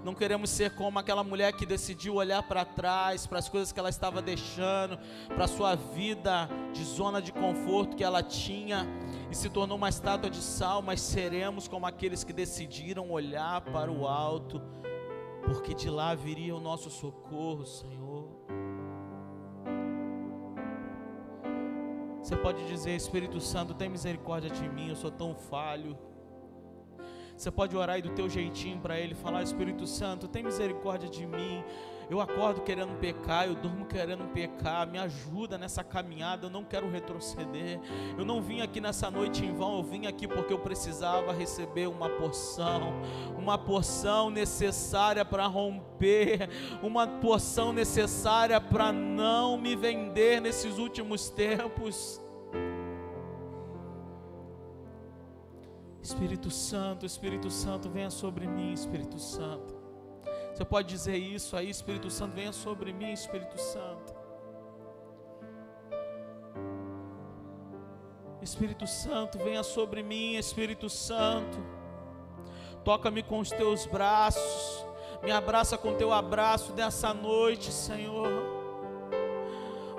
Não 0.05 0.15
queremos 0.15 0.51
ser 0.51 0.75
como 0.75 0.99
aquela 0.99 1.25
mulher 1.25 1.53
que 1.53 1.67
decidiu 1.67 2.15
olhar 2.15 2.43
para 2.43 2.65
trás, 2.65 3.27
para 3.27 3.39
as 3.39 3.49
coisas 3.49 3.73
que 3.73 3.81
ela 3.81 3.89
estava 3.89 4.23
deixando, 4.23 4.99
para 5.29 5.45
a 5.45 5.49
sua 5.49 5.75
vida 5.75 6.49
de 6.73 6.85
zona 6.85 7.21
de 7.21 7.33
conforto 7.33 7.97
que 7.97 8.05
ela 8.05 8.23
tinha 8.23 8.87
e 9.31 9.35
se 9.35 9.49
tornou 9.51 9.77
uma 9.77 9.89
estátua 9.89 10.31
de 10.31 10.41
sal, 10.41 10.83
mas 10.83 11.01
seremos 11.01 11.67
como 11.67 11.87
aqueles 11.87 12.23
que 12.23 12.33
decidiram 12.33 13.11
olhar 13.11 13.61
para 13.63 13.91
o 13.91 14.07
alto, 14.07 14.63
porque 15.45 15.75
de 15.75 15.91
lá 15.91 16.15
viria 16.15 16.55
o 16.55 16.61
nosso 16.61 16.91
socorro, 16.91 17.67
Senhor. 17.67 18.26
Você 22.27 22.35
pode 22.35 22.67
dizer, 22.67 22.91
Espírito 22.91 23.41
Santo, 23.41 23.73
tem 23.73 23.89
misericórdia 23.89 24.51
de 24.51 24.69
mim, 24.69 24.89
eu 24.89 24.97
sou 24.97 25.13
tão 25.13 25.33
falho. 25.33 25.97
Você 27.37 27.53
pode 27.53 27.77
orar 27.77 27.95
aí 27.95 28.03
do 28.03 28.11
teu 28.11 28.29
jeitinho 28.29 28.81
para 28.81 28.99
Ele, 28.99 29.15
falar: 29.15 29.45
Espírito 29.45 29.87
Santo, 29.87 30.27
tem 30.27 30.43
misericórdia 30.43 31.09
de 31.09 31.25
mim. 31.25 31.63
Eu 32.09 32.21
acordo 32.21 32.61
querendo 32.61 32.97
pecar, 33.01 33.47
eu 33.47 33.55
durmo 33.57 33.85
querendo 33.85 34.25
pecar. 34.33 34.87
Me 34.87 34.99
ajuda 34.99 35.59
nessa 35.59 35.83
caminhada, 35.83 36.47
eu 36.47 36.51
não 36.51 36.65
quero 36.65 36.89
retroceder. 36.89 37.81
Eu 38.17 38.25
não 38.25 38.41
vim 38.41 38.61
aqui 38.61 38.81
nessa 38.81 39.11
noite 39.11 39.45
em 39.45 39.53
vão, 39.53 39.79
eu 39.79 39.83
vim 39.83 40.07
aqui 40.07 40.29
porque 40.29 40.53
eu 40.53 40.59
precisava 40.59 41.33
receber 41.33 41.89
uma 41.89 42.09
porção, 42.09 42.93
uma 43.37 43.59
porção 43.59 44.31
necessária 44.31 45.25
para 45.25 45.47
romper, 45.47 46.49
uma 46.81 47.07
porção 47.07 47.73
necessária 47.73 48.61
para 48.61 48.93
não 48.93 49.59
me 49.59 49.75
vender 49.75 50.41
nesses 50.41 50.79
últimos 50.79 51.29
tempos. 51.29 52.21
Espírito 56.01 56.53
Santo, 56.53 57.05
Espírito 57.05 57.51
Santo, 57.51 57.91
venha 57.91 58.11
sobre 58.11 58.47
mim, 58.47 58.73
Espírito 58.73 59.19
Santo. 59.19 59.76
Você 60.57 60.65
pode 60.65 60.89
dizer 60.89 61.19
isso 61.19 61.55
aí, 61.55 61.69
Espírito 61.69 62.09
Santo, 62.09 62.35
venha 62.35 62.51
sobre 62.51 62.91
mim, 62.91 63.13
Espírito 63.13 63.61
Santo. 63.61 64.15
Espírito 68.41 68.87
Santo, 68.87 69.37
venha 69.37 69.63
sobre 69.63 70.03
mim, 70.03 70.37
Espírito 70.37 70.89
Santo. 70.89 71.59
Toca-me 72.83 73.23
com 73.23 73.39
os 73.41 73.51
teus 73.51 73.85
braços, 73.85 74.87
me 75.23 75.31
abraça 75.31 75.77
com 75.77 75.95
teu 75.95 76.11
abraço 76.11 76.73
dessa 76.73 77.13
noite, 77.13 77.71
Senhor. 77.71 78.27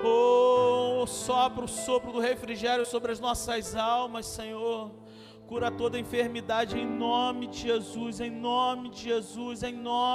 Oh, 0.04 1.06
sopra 1.06 1.66
o 1.66 1.68
sopro 1.68 2.12
do 2.12 2.20
refrigério 2.20 2.84
sobre 2.84 3.12
as 3.12 3.20
nossas 3.20 3.76
almas, 3.76 4.26
Senhor. 4.26 4.90
Cura 5.48 5.72
toda 5.72 5.98
enfermidade 5.98 6.78
em 6.78 6.86
nome 6.86 7.48
de 7.48 7.60
Jesus, 7.60 8.20
em 8.20 8.30
nome 8.30 8.90
de 8.90 9.04
Jesus, 9.04 9.64
em 9.64 9.72
nome 9.72 9.98